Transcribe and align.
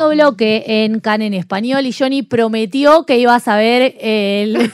segundo 0.00 0.14
bloque 0.14 0.64
en 0.84 1.00
Can 1.00 1.20
en 1.22 1.34
español 1.34 1.84
y 1.86 1.92
Johnny 1.92 2.22
prometió 2.22 3.04
que 3.04 3.18
iba 3.18 3.34
a 3.34 3.40
saber 3.40 3.96
el, 4.00 4.56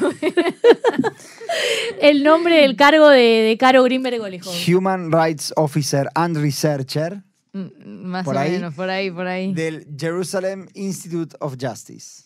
el 2.00 2.22
nombre 2.22 2.60
del 2.62 2.76
cargo 2.76 3.08
de, 3.08 3.18
de 3.20 3.56
Caro 3.58 3.82
Greenberg 3.82 4.20
Olejón. 4.20 4.54
Human 4.68 5.10
Rights 5.12 5.52
Officer 5.56 6.08
and 6.14 6.36
Researcher 6.36 7.22
Mm, 7.52 8.04
Más 8.04 8.22
Por 8.26 8.36
o 8.36 8.38
ahí. 8.38 8.50
menos, 8.50 8.74
por 8.74 8.90
ahí, 8.90 9.10
por 9.10 9.26
ahí. 9.26 9.54
del 9.54 9.86
Jerusalem 9.98 10.66
Institute 10.74 11.34
of 11.40 11.56
Justice. 11.58 12.24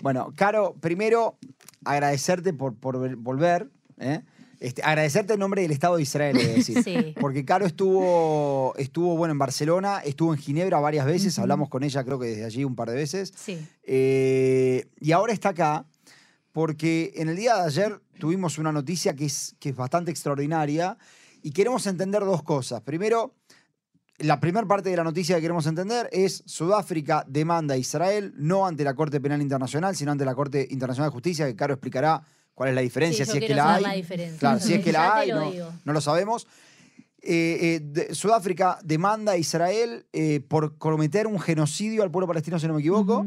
Bueno, 0.00 0.32
Caro, 0.34 0.74
primero 0.80 1.36
agradecerte 1.84 2.54
por, 2.54 2.74
por 2.74 2.98
ver- 2.98 3.16
volver. 3.16 3.68
¿eh? 3.98 4.22
Este, 4.64 4.82
agradecerte 4.82 5.34
en 5.34 5.40
nombre 5.40 5.60
del 5.60 5.72
Estado 5.72 5.96
de 5.96 6.02
Israel, 6.02 6.38
es 6.38 6.54
decir. 6.54 6.82
Sí. 6.82 7.14
Porque 7.20 7.44
Caro 7.44 7.66
estuvo, 7.66 8.72
estuvo 8.78 9.14
bueno, 9.14 9.32
en 9.32 9.38
Barcelona, 9.38 10.00
estuvo 10.02 10.32
en 10.32 10.40
Ginebra 10.40 10.80
varias 10.80 11.04
veces, 11.04 11.38
hablamos 11.38 11.68
con 11.68 11.82
ella 11.82 12.02
creo 12.02 12.18
que 12.18 12.28
desde 12.28 12.46
allí 12.46 12.64
un 12.64 12.74
par 12.74 12.88
de 12.88 12.96
veces. 12.96 13.34
Sí. 13.36 13.58
Eh, 13.82 14.86
y 15.00 15.12
ahora 15.12 15.34
está 15.34 15.50
acá 15.50 15.84
porque 16.52 17.12
en 17.16 17.28
el 17.28 17.36
día 17.36 17.56
de 17.56 17.66
ayer 17.66 18.00
tuvimos 18.18 18.56
una 18.56 18.72
noticia 18.72 19.14
que 19.14 19.26
es, 19.26 19.54
que 19.60 19.68
es 19.68 19.76
bastante 19.76 20.10
extraordinaria 20.10 20.96
y 21.42 21.50
queremos 21.50 21.86
entender 21.86 22.22
dos 22.24 22.42
cosas. 22.42 22.80
Primero, 22.80 23.34
la 24.16 24.40
primera 24.40 24.66
parte 24.66 24.88
de 24.88 24.96
la 24.96 25.04
noticia 25.04 25.36
que 25.36 25.42
queremos 25.42 25.66
entender 25.66 26.08
es 26.10 26.42
Sudáfrica 26.46 27.22
demanda 27.28 27.74
a 27.74 27.76
Israel 27.76 28.32
no 28.38 28.66
ante 28.66 28.82
la 28.82 28.94
Corte 28.94 29.20
Penal 29.20 29.42
Internacional, 29.42 29.94
sino 29.94 30.12
ante 30.12 30.24
la 30.24 30.34
Corte 30.34 30.66
Internacional 30.70 31.10
de 31.10 31.12
Justicia, 31.12 31.46
que 31.46 31.54
Caro 31.54 31.74
explicará 31.74 32.22
cuál 32.54 32.70
es 32.70 32.74
la 32.74 32.80
diferencia, 32.80 33.24
Sí, 33.24 33.32
si 33.32 33.38
es 33.38 33.44
que 33.44 33.54
la 33.54 33.64
hay. 33.74 33.82
saber 33.82 33.82
la 33.82 33.94
diferencia. 33.94 34.38
Claro, 34.38 34.60
si 34.60 34.74
es 34.74 34.84
que 34.84 34.92
la 34.92 35.16
hay, 35.16 35.30
no, 35.84 35.92
lo 35.92 36.00
sabemos. 36.00 36.46
Eh, 37.26 37.58
eh, 37.76 37.80
de- 37.82 38.14
Sudáfrica 38.14 38.78
demanda 38.84 39.32
a 39.32 39.36
Israel 39.36 40.06
eh, 40.12 40.40
por 40.46 40.76
cometer 40.76 41.26
un 41.26 41.40
genocidio 41.40 42.02
al 42.02 42.10
pueblo 42.10 42.26
palestino, 42.28 42.58
si 42.58 42.66
no 42.66 42.74
me 42.74 42.80
equivoco. 42.80 43.26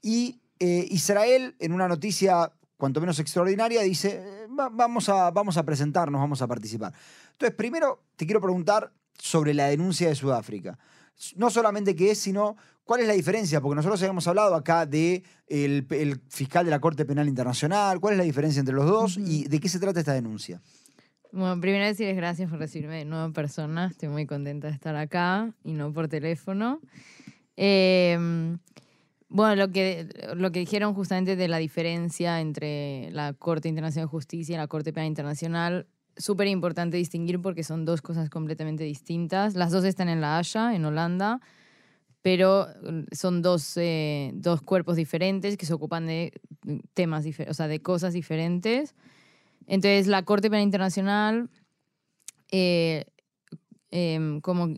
Y 0.00 0.40
Israel, 0.58 1.56
en 1.58 1.72
una 1.72 1.88
noticia 1.88 2.52
cuanto 2.76 3.00
menos 3.00 3.18
extraordinaria, 3.18 3.82
dice, 3.82 4.46
va- 4.58 4.68
vamos, 4.68 5.08
a, 5.08 5.30
vamos 5.32 5.56
a 5.56 5.64
presentarnos, 5.64 6.20
vamos 6.20 6.40
a 6.40 6.46
participar. 6.46 6.92
Entonces, 7.32 7.56
primero 7.56 8.02
te 8.16 8.26
quiero 8.26 8.40
preguntar 8.40 8.92
sobre 9.18 9.54
la 9.54 9.66
denuncia 9.66 10.08
de 10.08 10.14
Sudáfrica. 10.14 10.78
No 11.36 11.50
solamente 11.50 11.94
qué 11.94 12.12
es, 12.12 12.18
sino 12.18 12.56
cuál 12.84 13.00
es 13.00 13.06
la 13.06 13.12
diferencia, 13.14 13.60
porque 13.60 13.76
nosotros 13.76 14.00
habíamos 14.02 14.26
hablado 14.26 14.54
acá 14.54 14.86
de 14.86 15.22
el, 15.46 15.86
el 15.90 16.20
fiscal 16.28 16.64
de 16.64 16.70
la 16.70 16.80
Corte 16.80 17.04
Penal 17.04 17.28
Internacional, 17.28 18.00
cuál 18.00 18.14
es 18.14 18.18
la 18.18 18.24
diferencia 18.24 18.60
entre 18.60 18.74
los 18.74 18.86
dos 18.86 19.18
y 19.18 19.44
de 19.44 19.60
qué 19.60 19.68
se 19.68 19.78
trata 19.78 20.00
esta 20.00 20.14
denuncia. 20.14 20.60
Bueno, 21.30 21.58
primero 21.60 21.86
decirles 21.86 22.16
gracias 22.16 22.50
por 22.50 22.58
recibirme 22.58 22.98
de 22.98 23.04
nuevo 23.04 23.24
en 23.24 23.32
persona. 23.32 23.86
Estoy 23.86 24.08
muy 24.08 24.26
contenta 24.26 24.68
de 24.68 24.74
estar 24.74 24.96
acá 24.96 25.54
y 25.64 25.72
no 25.72 25.92
por 25.92 26.08
teléfono. 26.08 26.80
Eh, 27.56 28.18
bueno, 29.34 29.56
lo 29.56 29.72
que, 29.72 30.08
lo 30.34 30.52
que 30.52 30.60
dijeron 30.60 30.92
justamente 30.92 31.36
de 31.36 31.48
la 31.48 31.56
diferencia 31.56 32.42
entre 32.42 33.10
la 33.12 33.32
Corte 33.32 33.66
Internacional 33.66 34.08
de 34.08 34.10
Justicia 34.10 34.54
y 34.54 34.58
la 34.58 34.66
Corte 34.66 34.92
Penal 34.92 35.08
Internacional, 35.08 35.86
súper 36.16 36.46
importante 36.48 36.96
distinguir 36.96 37.40
porque 37.40 37.64
son 37.64 37.84
dos 37.84 38.02
cosas 38.02 38.28
completamente 38.30 38.84
distintas. 38.84 39.54
Las 39.54 39.70
dos 39.70 39.84
están 39.84 40.08
en 40.08 40.20
La 40.20 40.38
Haya, 40.38 40.74
en 40.74 40.84
Holanda, 40.84 41.40
pero 42.22 42.66
mm, 42.82 43.00
son 43.14 43.42
dos, 43.42 43.76
eh, 43.76 44.30
dos 44.34 44.62
cuerpos 44.62 44.96
diferentes 44.96 45.56
que 45.56 45.66
se 45.66 45.74
ocupan 45.74 46.06
de 46.06 46.32
temas 46.94 47.24
diferentes, 47.24 47.50
o 47.50 47.56
sea, 47.56 47.68
de 47.68 47.80
cosas 47.80 48.12
diferentes. 48.12 48.94
Entonces, 49.66 50.06
la 50.06 50.22
Corte 50.24 50.50
Penal 50.50 50.64
Internacional, 50.64 51.48
eh, 52.50 53.04
em, 53.90 54.40
como, 54.40 54.74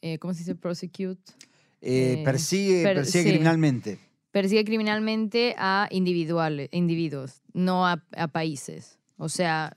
eh, 0.00 0.18
¿cómo 0.18 0.32
se 0.34 0.40
dice? 0.40 0.54
Prosecute. 0.54 1.32
Eh, 1.80 2.16
Eh, 2.20 2.22
persigue 2.24 2.82
per- 2.84 2.96
persigue 2.96 3.24
sí. 3.24 3.28
criminalmente. 3.30 3.98
Persigue 4.30 4.64
criminalmente 4.64 5.54
a 5.58 5.88
individuales, 5.90 6.68
individuos, 6.72 7.42
no 7.52 7.86
a, 7.86 8.02
a 8.16 8.28
países. 8.28 8.98
O 9.18 9.28
sea, 9.28 9.76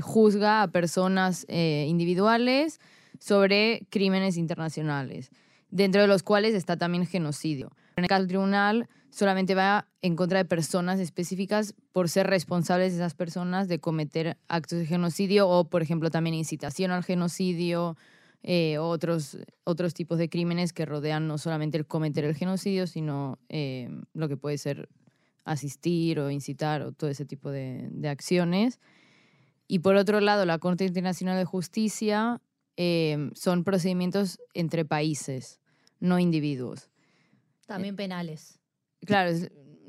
juzga 0.00 0.62
a 0.62 0.68
personas 0.68 1.44
eh, 1.48 1.86
individuales 1.88 2.80
sobre 3.18 3.86
crímenes 3.90 4.36
internacionales, 4.36 5.30
dentro 5.70 6.00
de 6.00 6.06
los 6.06 6.22
cuales 6.22 6.54
está 6.54 6.76
también 6.76 7.06
genocidio. 7.06 7.70
En 7.96 8.04
el 8.04 8.08
caso 8.08 8.22
del 8.22 8.28
tribunal, 8.28 8.88
solamente 9.10 9.54
va 9.54 9.86
en 10.00 10.16
contra 10.16 10.38
de 10.38 10.44
personas 10.44 10.98
específicas 10.98 11.74
por 11.92 12.08
ser 12.08 12.26
responsables 12.26 12.92
de 12.92 12.98
esas 12.98 13.14
personas 13.14 13.68
de 13.68 13.78
cometer 13.78 14.38
actos 14.48 14.78
de 14.78 14.86
genocidio 14.86 15.48
o, 15.48 15.64
por 15.64 15.82
ejemplo, 15.82 16.10
también 16.10 16.34
incitación 16.34 16.90
al 16.90 17.04
genocidio, 17.04 17.96
eh, 18.42 18.78
otros, 18.78 19.38
otros 19.64 19.94
tipos 19.94 20.18
de 20.18 20.28
crímenes 20.28 20.72
que 20.72 20.86
rodean 20.86 21.28
no 21.28 21.38
solamente 21.38 21.78
el 21.78 21.86
cometer 21.86 22.24
el 22.24 22.34
genocidio, 22.34 22.86
sino 22.86 23.38
eh, 23.48 23.88
lo 24.14 24.28
que 24.28 24.36
puede 24.36 24.58
ser 24.58 24.88
asistir 25.44 26.18
o 26.18 26.30
incitar 26.30 26.82
o 26.82 26.92
todo 26.92 27.10
ese 27.10 27.24
tipo 27.24 27.50
de, 27.50 27.88
de 27.90 28.08
acciones. 28.08 28.80
Y 29.72 29.78
por 29.78 29.96
otro 29.96 30.20
lado, 30.20 30.44
la 30.44 30.58
Corte 30.58 30.84
Internacional 30.84 31.38
de 31.38 31.46
Justicia 31.46 32.42
eh, 32.76 33.30
son 33.34 33.64
procedimientos 33.64 34.38
entre 34.52 34.84
países, 34.84 35.60
no 35.98 36.18
individuos. 36.18 36.90
También 37.66 37.96
penales. 37.96 38.60
Claro, 39.06 39.34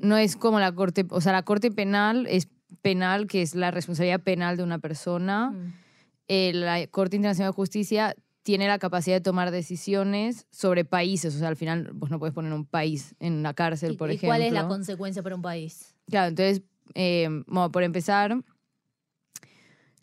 no 0.00 0.16
es 0.16 0.36
como 0.36 0.58
la 0.58 0.72
Corte, 0.72 1.04
o 1.10 1.20
sea, 1.20 1.32
la 1.32 1.42
Corte 1.42 1.70
Penal 1.70 2.26
es 2.30 2.48
penal, 2.80 3.26
que 3.26 3.42
es 3.42 3.54
la 3.54 3.70
responsabilidad 3.72 4.22
penal 4.22 4.56
de 4.56 4.62
una 4.62 4.78
persona. 4.78 5.50
Mm. 5.50 5.74
Eh, 6.28 6.52
la 6.54 6.86
Corte 6.86 7.16
Internacional 7.16 7.52
de 7.52 7.56
Justicia 7.56 8.16
tiene 8.42 8.66
la 8.66 8.78
capacidad 8.78 9.16
de 9.16 9.20
tomar 9.20 9.50
decisiones 9.50 10.46
sobre 10.50 10.86
países. 10.86 11.36
O 11.36 11.38
sea, 11.38 11.48
al 11.48 11.56
final 11.56 11.90
vos 11.92 12.08
no 12.08 12.18
puedes 12.18 12.34
poner 12.34 12.54
un 12.54 12.64
país 12.64 13.14
en 13.20 13.42
la 13.42 13.52
cárcel, 13.52 13.92
¿Y, 13.92 13.96
por 13.98 14.10
y 14.10 14.14
ejemplo. 14.14 14.30
cuál 14.30 14.40
es 14.40 14.52
la 14.54 14.66
consecuencia 14.66 15.22
para 15.22 15.36
un 15.36 15.42
país? 15.42 15.94
Claro, 16.08 16.28
entonces, 16.28 16.62
eh, 16.94 17.28
bueno, 17.46 17.70
por 17.70 17.82
empezar, 17.82 18.34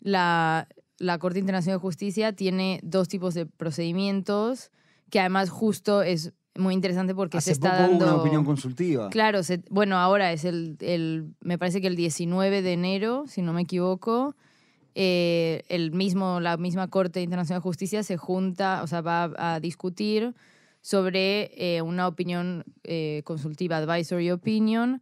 la, 0.04 0.68
la 0.98 1.18
Corte 1.18 1.38
Internacional 1.38 1.78
de 1.78 1.82
Justicia 1.82 2.32
tiene 2.34 2.80
dos 2.82 3.08
tipos 3.08 3.34
de 3.34 3.46
procedimientos 3.46 4.70
que 5.10 5.20
además 5.20 5.50
justo 5.50 6.02
es 6.02 6.32
muy 6.54 6.74
interesante 6.74 7.14
porque 7.14 7.38
Hace 7.38 7.46
se 7.46 7.52
está 7.52 7.70
poco 7.70 7.82
dando... 7.90 8.04
una 8.06 8.14
opinión 8.16 8.44
consultiva. 8.44 9.08
Claro, 9.10 9.42
se- 9.42 9.62
bueno, 9.70 9.96
ahora 9.96 10.32
es 10.32 10.44
el, 10.44 10.76
el, 10.80 11.34
me 11.40 11.56
parece 11.58 11.80
que 11.80 11.86
el 11.86 11.96
19 11.96 12.60
de 12.62 12.72
enero, 12.74 13.24
si 13.26 13.40
no 13.42 13.52
me 13.54 13.62
equivoco, 13.62 14.34
eh, 14.94 15.62
el 15.68 15.92
mismo, 15.92 16.40
la 16.40 16.56
misma 16.58 16.88
Corte 16.88 17.22
Internacional 17.22 17.60
de 17.60 17.62
Justicia 17.64 18.02
se 18.02 18.16
junta, 18.18 18.82
o 18.82 18.86
sea, 18.86 19.00
va 19.00 19.32
a 19.36 19.60
discutir 19.60 20.34
sobre 20.82 21.52
eh, 21.56 21.80
una 21.82 22.06
opinión 22.08 22.64
eh, 22.84 23.22
consultiva, 23.24 23.78
advisory 23.78 24.30
opinion, 24.30 25.00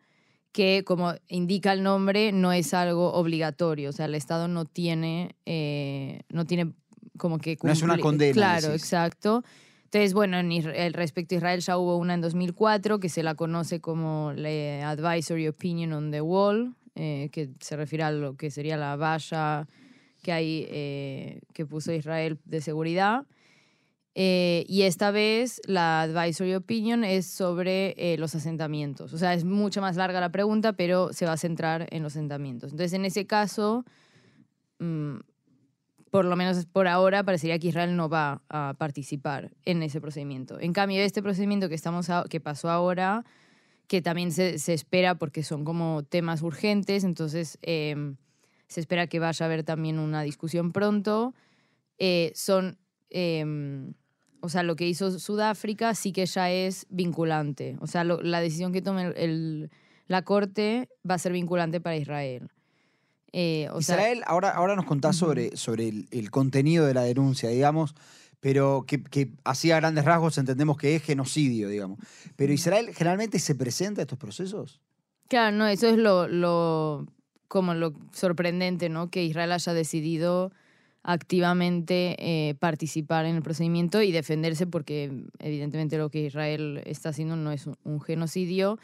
que 0.53 0.83
como 0.85 1.15
indica 1.29 1.73
el 1.73 1.83
nombre, 1.83 2.33
no 2.33 2.53
es 2.53 2.75
algo 2.75 3.13
obligatorio, 3.13 3.91
o 3.91 3.93
sea, 3.93 4.07
el 4.07 4.15
Estado 4.15 4.49
no 4.49 4.65
tiene, 4.65 5.37
eh, 5.47 6.23
no 6.29 6.45
tiene 6.45 6.73
como 7.17 7.39
que 7.39 7.57
No 7.63 7.71
es 7.73 7.83
una 7.83 7.95
cumplir- 7.95 8.03
condena, 8.03 8.33
Claro, 8.35 8.69
decís. 8.69 8.83
exacto. 8.83 9.45
Entonces, 9.85 10.15
bueno, 10.15 10.39
en 10.39 10.51
Isra- 10.51 10.91
respecto 10.93 11.35
a 11.35 11.39
Israel 11.39 11.61
ya 11.61 11.77
hubo 11.77 11.97
una 11.97 12.15
en 12.15 12.21
2004 12.21 12.99
que 13.01 13.09
se 13.09 13.23
la 13.23 13.35
conoce 13.35 13.81
como 13.81 14.33
la 14.35 14.89
Advisory 14.91 15.49
Opinion 15.49 15.93
on 15.93 16.11
the 16.11 16.21
Wall, 16.21 16.75
eh, 16.95 17.29
que 17.33 17.51
se 17.61 17.77
refiere 17.77 18.05
a 18.05 18.11
lo 18.13 18.37
que 18.37 18.51
sería 18.51 18.77
la 18.77 18.97
valla 18.97 19.67
que 20.23 20.33
hay 20.33 20.67
eh, 20.69 21.41
que 21.55 21.65
puso 21.67 21.93
Israel 21.93 22.39
de 22.45 22.61
seguridad. 22.61 23.25
Eh, 24.17 24.65
y 24.69 24.83
esta 24.83 25.11
vez 25.13 25.61
la 25.67 26.03
Advisory 26.03 26.55
Opinion 26.55 27.05
es 27.05 27.27
sobre 27.27 27.95
eh, 27.97 28.17
los 28.19 28.35
asentamientos. 28.35 29.13
O 29.13 29.19
sea, 29.19 29.35
es 29.35 29.45
mucho 29.45 29.81
más 29.81 29.97
larga 29.97 30.21
la 30.21 30.33
pregunta, 30.33 30.73
pero 30.73 31.13
se 31.13 31.27
va 31.27 31.33
a 31.33 31.37
centrar 31.37 31.87
en 31.91 32.03
los 32.03 32.15
asentamientos. 32.15 32.73
Entonces, 32.73 32.93
en 32.93 33.05
ese 33.05 33.27
caso, 33.27 33.85
mm, 34.81 35.17
por 36.11 36.25
lo 36.25 36.35
menos 36.35 36.67
por 36.67 36.89
ahora, 36.89 37.23
parecería 37.23 37.59
que 37.61 37.69
Israel 37.69 37.95
no 37.97 38.09
va 38.09 38.43
a 38.49 38.75
participar 38.79 39.53
en 39.65 39.83
ese 39.85 40.01
procedimiento. 40.01 40.59
En 40.59 40.73
cambio, 40.73 41.01
este 41.03 41.23
procedimiento 41.23 41.69
que, 41.69 41.77
estamos 41.77 42.11
a- 42.11 42.25
que 42.29 42.41
pasó 42.41 42.69
ahora, 42.69 43.25
que 43.87 44.03
también 44.03 44.33
se, 44.33 44.59
se 44.59 44.75
espera 44.75 45.15
porque 45.17 45.45
son 45.45 45.65
como 45.65 46.03
temas 46.03 46.43
urgentes, 46.43 47.05
entonces 47.05 47.59
eh, 47.63 48.15
se 48.67 48.81
espera 48.81 49.07
que 49.07 49.21
vaya 49.21 49.45
a 49.45 49.47
haber 49.47 49.63
también 49.63 49.99
una 50.01 50.23
discusión 50.23 50.73
pronto, 50.73 51.33
eh, 51.99 52.33
son... 52.35 52.77
o 54.43 54.49
sea, 54.49 54.63
lo 54.63 54.77
que 54.77 54.87
hizo 54.89 55.19
Sudáfrica 55.19 55.95
sí 55.95 56.13
que 56.13 56.27
ya 56.27 56.51
es 56.51 56.87
vinculante. 56.91 57.77
O 57.81 57.87
sea, 57.87 58.05
lo- 58.05 58.23
la 58.23 58.41
decisión 58.41 58.73
que 58.73 58.83
tome 58.83 59.07
el- 59.09 59.17
el- 59.17 59.71
la 60.07 60.23
Corte 60.23 60.89
va 61.09 61.15
a 61.15 61.19
ser 61.19 61.33
vinculante 61.33 61.81
para 61.81 61.97
Israel. 61.97 62.49
Eh, 63.33 63.69
o 63.73 63.81
sea, 63.81 63.97
Israel, 63.97 64.23
ahora, 64.27 64.51
ahora 64.51 64.75
nos 64.75 64.85
contás 64.87 65.17
sobre, 65.17 65.57
sobre 65.57 65.89
el, 65.89 66.09
el 66.11 66.31
contenido 66.31 66.85
de 66.87 66.95
la 66.95 67.03
denuncia, 67.03 67.49
digamos, 67.49 67.95
pero 68.41 68.85
que, 68.87 69.03
que 69.03 69.31
así 69.45 69.71
a 69.71 69.77
grandes 69.77 70.05
rasgos 70.05 70.37
entendemos 70.39 70.77
que 70.79 70.97
es 70.97 71.03
genocidio, 71.03 71.69
digamos. 71.69 71.99
Pero 72.37 72.53
Israel 72.53 72.91
generalmente 72.95 73.39
se 73.39 73.55
presenta 73.55 74.01
a 74.01 74.03
estos 74.05 74.19
procesos. 74.19 74.81
Claro, 75.29 75.57
no, 75.57 75.67
eso 75.69 75.87
es 75.89 75.97
lo, 75.97 76.27
lo 76.27 77.07
como 77.47 77.75
lo 77.75 77.93
sorprendente, 78.13 78.89
¿no? 78.89 79.11
Que 79.11 79.23
Israel 79.25 79.53
haya 79.53 79.75
decidido 79.75 80.51
activamente 81.03 82.17
eh, 82.19 82.55
participar 82.57 83.25
en 83.27 83.37
el 83.37 83.43
procedimiento 83.43 84.03
y 84.03 84.13
defenderse 84.13 84.67
porque 84.67 85.11
evidentemente 85.39 85.99
lo 85.99 86.11
que 86.11 86.27
Israel 86.27 86.83
está 86.85 87.11
haciendo 87.11 87.37
no 87.37 87.53
es 87.53 87.67
un, 87.67 87.77
un 87.85 88.01
genocidio 88.01 88.79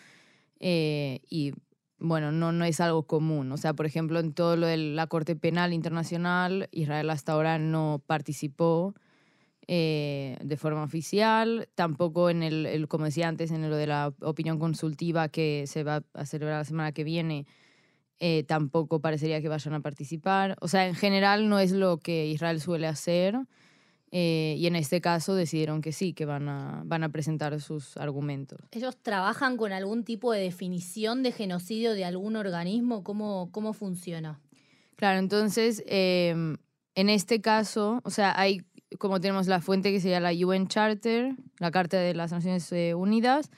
eh, 0.61 1.21
y 1.29 1.53
bueno, 1.99 2.33
no, 2.33 2.53
no 2.53 2.65
es 2.65 2.81
algo 2.81 3.05
común. 3.07 3.53
O 3.53 3.57
sea, 3.57 3.75
por 3.75 3.87
ejemplo, 3.87 4.21
en 4.21 4.33
todo 4.35 4.57
lo 4.57 4.67
de 4.67 4.77
la 4.77 5.07
Corte 5.07 5.37
Penal 5.37 5.73
Internacional, 5.73 6.69
Israel 6.73 7.11
hasta 7.11 7.33
ahora 7.33 7.59
no 7.59 8.03
participó 8.07 8.95
eh, 9.69 10.37
de 10.43 10.57
forma 10.57 10.83
oficial, 10.85 11.69
tampoco 11.75 12.31
en 12.31 12.43
el, 12.43 12.67
el- 12.67 12.89
como 12.89 13.07
decía 13.07 13.29
antes, 13.29 13.51
en 13.51 13.69
lo 13.69 13.77
de 13.77 13.87
la 13.89 14.13
opinión 14.21 14.59
consultiva 14.59 15.29
que 15.29 15.65
se 15.67 15.83
va 15.85 16.03
a 16.15 16.27
celebrar 16.27 16.59
la 16.61 16.65
semana 16.65 16.93
que 16.93 17.05
viene, 17.05 17.47
eh, 18.19 18.45
tampoco 18.45 19.01
parecería 19.01 19.41
que 19.43 19.49
vayan 19.49 19.75
a 19.75 19.81
participar. 19.81 20.57
O 20.61 20.69
sea, 20.69 20.87
en 20.87 20.95
general 20.95 21.49
no 21.49 21.59
es 21.59 21.73
lo 21.73 21.99
que 21.99 22.27
Israel 22.27 22.61
suele 22.61 22.87
hacer. 22.87 23.37
eh, 24.13 24.55
y 24.57 24.67
en 24.67 24.77
este 24.77 25.01
caso 25.01 25.35
decidieron 25.35 25.83
que 25.83 25.93
sí, 25.93 26.15
que 26.15 26.25
van 26.25 26.49
a, 26.49 26.83
van 26.87 27.03
a 27.03 27.09
presentar 27.11 27.61
sus 27.61 27.97
argumentos. 27.97 28.59
¿Ellos 28.71 28.97
trabajan 29.03 29.57
con 29.57 29.73
algún 29.73 30.05
tipo 30.05 30.33
de 30.33 30.41
definición 30.41 31.23
de 31.23 31.33
genocidio 31.33 31.93
de 31.93 32.05
algún 32.05 32.37
organismo? 32.37 33.03
¿Cómo, 33.03 33.51
cómo 33.51 33.73
funciona? 33.73 34.41
Claro, 34.95 35.19
entonces, 35.19 35.83
eh, 35.87 36.57
en 36.95 37.11
este 37.11 37.41
caso, 37.43 38.01
o 38.05 38.11
sea, 38.11 38.33
hay, 38.41 38.63
como 38.99 39.21
tenemos 39.21 39.49
la 39.49 39.61
fuente 39.61 39.93
que 39.93 40.01
sería 40.01 40.21
la 40.21 40.33
UN 40.33 40.69
Charter, 40.69 41.35
la 41.59 41.71
Carta 41.71 41.99
de 41.99 42.15
las 42.15 42.33
Naciones 42.33 42.73
Unidas, 42.95 43.51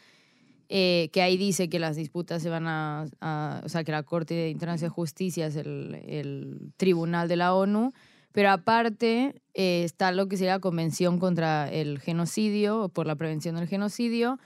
eh, 0.68 1.08
que 1.12 1.22
ahí 1.22 1.36
dice 1.36 1.68
que 1.68 1.78
las 1.78 1.96
disputas 1.96 2.42
se 2.42 2.50
van 2.50 2.66
a, 2.66 3.06
a- 3.20 3.62
o 3.64 3.68
sea, 3.68 3.84
que 3.84 3.92
la 3.92 4.02
Corte 4.02 4.50
Internacional 4.50 4.90
de 4.90 4.94
Justicia 4.94 5.46
es 5.46 5.56
el, 5.56 5.94
el 6.06 6.72
tribunal 6.76 7.28
de 7.28 7.36
la 7.36 7.54
ONU, 7.54 7.92
pero 8.32 8.50
aparte 8.50 9.40
eh, 9.54 9.82
está 9.84 10.12
lo 10.12 10.28
que 10.28 10.36
sería 10.36 10.52
la 10.54 10.60
Convención 10.60 11.18
contra 11.18 11.70
el 11.72 11.98
Genocidio, 11.98 12.82
o 12.84 12.88
por 12.90 13.06
la 13.06 13.16
prevención 13.16 13.56
del 13.56 13.66
genocidio, 13.66 14.38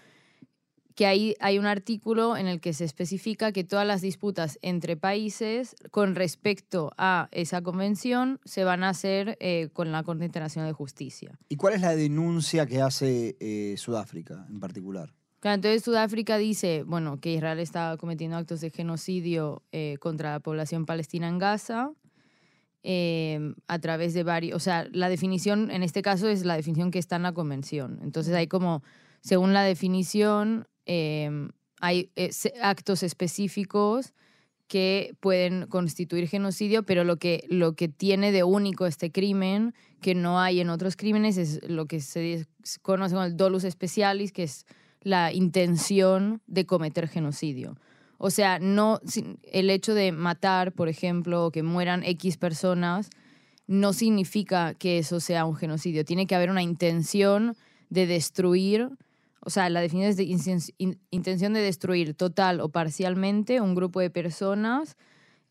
que 0.94 1.06
ahí 1.06 1.34
hay 1.40 1.58
un 1.58 1.64
artículo 1.66 2.36
en 2.36 2.46
el 2.46 2.60
que 2.60 2.74
se 2.74 2.84
especifica 2.84 3.50
que 3.50 3.64
todas 3.64 3.86
las 3.86 4.02
disputas 4.02 4.58
entre 4.60 4.96
países 4.96 5.74
con 5.90 6.14
respecto 6.14 6.92
a 6.98 7.28
esa 7.32 7.62
convención 7.62 8.40
se 8.44 8.62
van 8.62 8.84
a 8.84 8.90
hacer 8.90 9.38
eh, 9.40 9.70
con 9.72 9.90
la 9.90 10.02
Corte 10.02 10.26
Internacional 10.26 10.68
de 10.68 10.74
Justicia. 10.74 11.38
¿Y 11.48 11.56
cuál 11.56 11.74
es 11.74 11.80
la 11.80 11.96
denuncia 11.96 12.66
que 12.66 12.82
hace 12.82 13.36
eh, 13.40 13.74
Sudáfrica 13.78 14.46
en 14.50 14.60
particular? 14.60 15.14
Entonces 15.44 15.82
Sudáfrica 15.82 16.38
dice, 16.38 16.84
bueno, 16.86 17.20
que 17.20 17.32
Israel 17.34 17.58
está 17.58 17.96
cometiendo 17.98 18.36
actos 18.36 18.60
de 18.60 18.70
genocidio 18.70 19.62
eh, 19.72 19.96
contra 20.00 20.32
la 20.32 20.40
población 20.40 20.86
palestina 20.86 21.28
en 21.28 21.38
Gaza 21.38 21.92
eh, 22.84 23.54
a 23.68 23.78
través 23.78 24.12
de 24.12 24.24
varios, 24.24 24.56
o 24.56 24.60
sea, 24.60 24.88
la 24.92 25.08
definición 25.08 25.70
en 25.70 25.84
este 25.84 26.02
caso 26.02 26.28
es 26.28 26.44
la 26.44 26.56
definición 26.56 26.90
que 26.90 26.98
está 26.98 27.14
en 27.14 27.22
la 27.22 27.32
convención. 27.32 28.00
Entonces 28.02 28.34
hay 28.34 28.48
como, 28.48 28.82
según 29.20 29.52
la 29.52 29.62
definición, 29.62 30.66
eh, 30.86 31.30
hay 31.80 32.10
eh, 32.16 32.30
actos 32.60 33.04
específicos 33.04 34.14
que 34.66 35.14
pueden 35.20 35.66
constituir 35.66 36.26
genocidio, 36.28 36.82
pero 36.82 37.04
lo 37.04 37.18
que, 37.18 37.44
lo 37.48 37.74
que 37.74 37.88
tiene 37.88 38.32
de 38.32 38.42
único 38.42 38.86
este 38.86 39.12
crimen, 39.12 39.74
que 40.00 40.16
no 40.16 40.40
hay 40.40 40.60
en 40.60 40.70
otros 40.70 40.96
crímenes, 40.96 41.36
es 41.36 41.60
lo 41.68 41.86
que 41.86 42.00
se 42.00 42.46
conoce 42.80 43.14
como 43.14 43.26
el 43.26 43.36
dolus 43.36 43.64
specialis, 43.68 44.32
que 44.32 44.44
es 44.44 44.66
la 45.02 45.32
intención 45.32 46.40
de 46.46 46.66
cometer 46.66 47.08
genocidio. 47.08 47.76
O 48.18 48.30
sea, 48.30 48.58
no 48.58 49.00
el 49.50 49.68
hecho 49.68 49.94
de 49.94 50.12
matar, 50.12 50.72
por 50.72 50.88
ejemplo, 50.88 51.46
o 51.46 51.50
que 51.50 51.62
mueran 51.62 52.04
X 52.04 52.36
personas, 52.36 53.10
no 53.66 53.92
significa 53.92 54.74
que 54.74 54.98
eso 54.98 55.18
sea 55.18 55.44
un 55.44 55.56
genocidio. 55.56 56.04
Tiene 56.04 56.26
que 56.26 56.34
haber 56.34 56.50
una 56.50 56.62
intención 56.62 57.56
de 57.90 58.06
destruir, 58.06 58.90
o 59.40 59.50
sea, 59.50 59.68
la 59.70 59.80
definición 59.80 60.10
es 60.10 60.16
de 60.16 60.96
intención 61.10 61.52
de 61.52 61.60
destruir 61.60 62.14
total 62.14 62.60
o 62.60 62.68
parcialmente 62.68 63.60
un 63.60 63.74
grupo 63.74 64.00
de 64.00 64.10
personas 64.10 64.96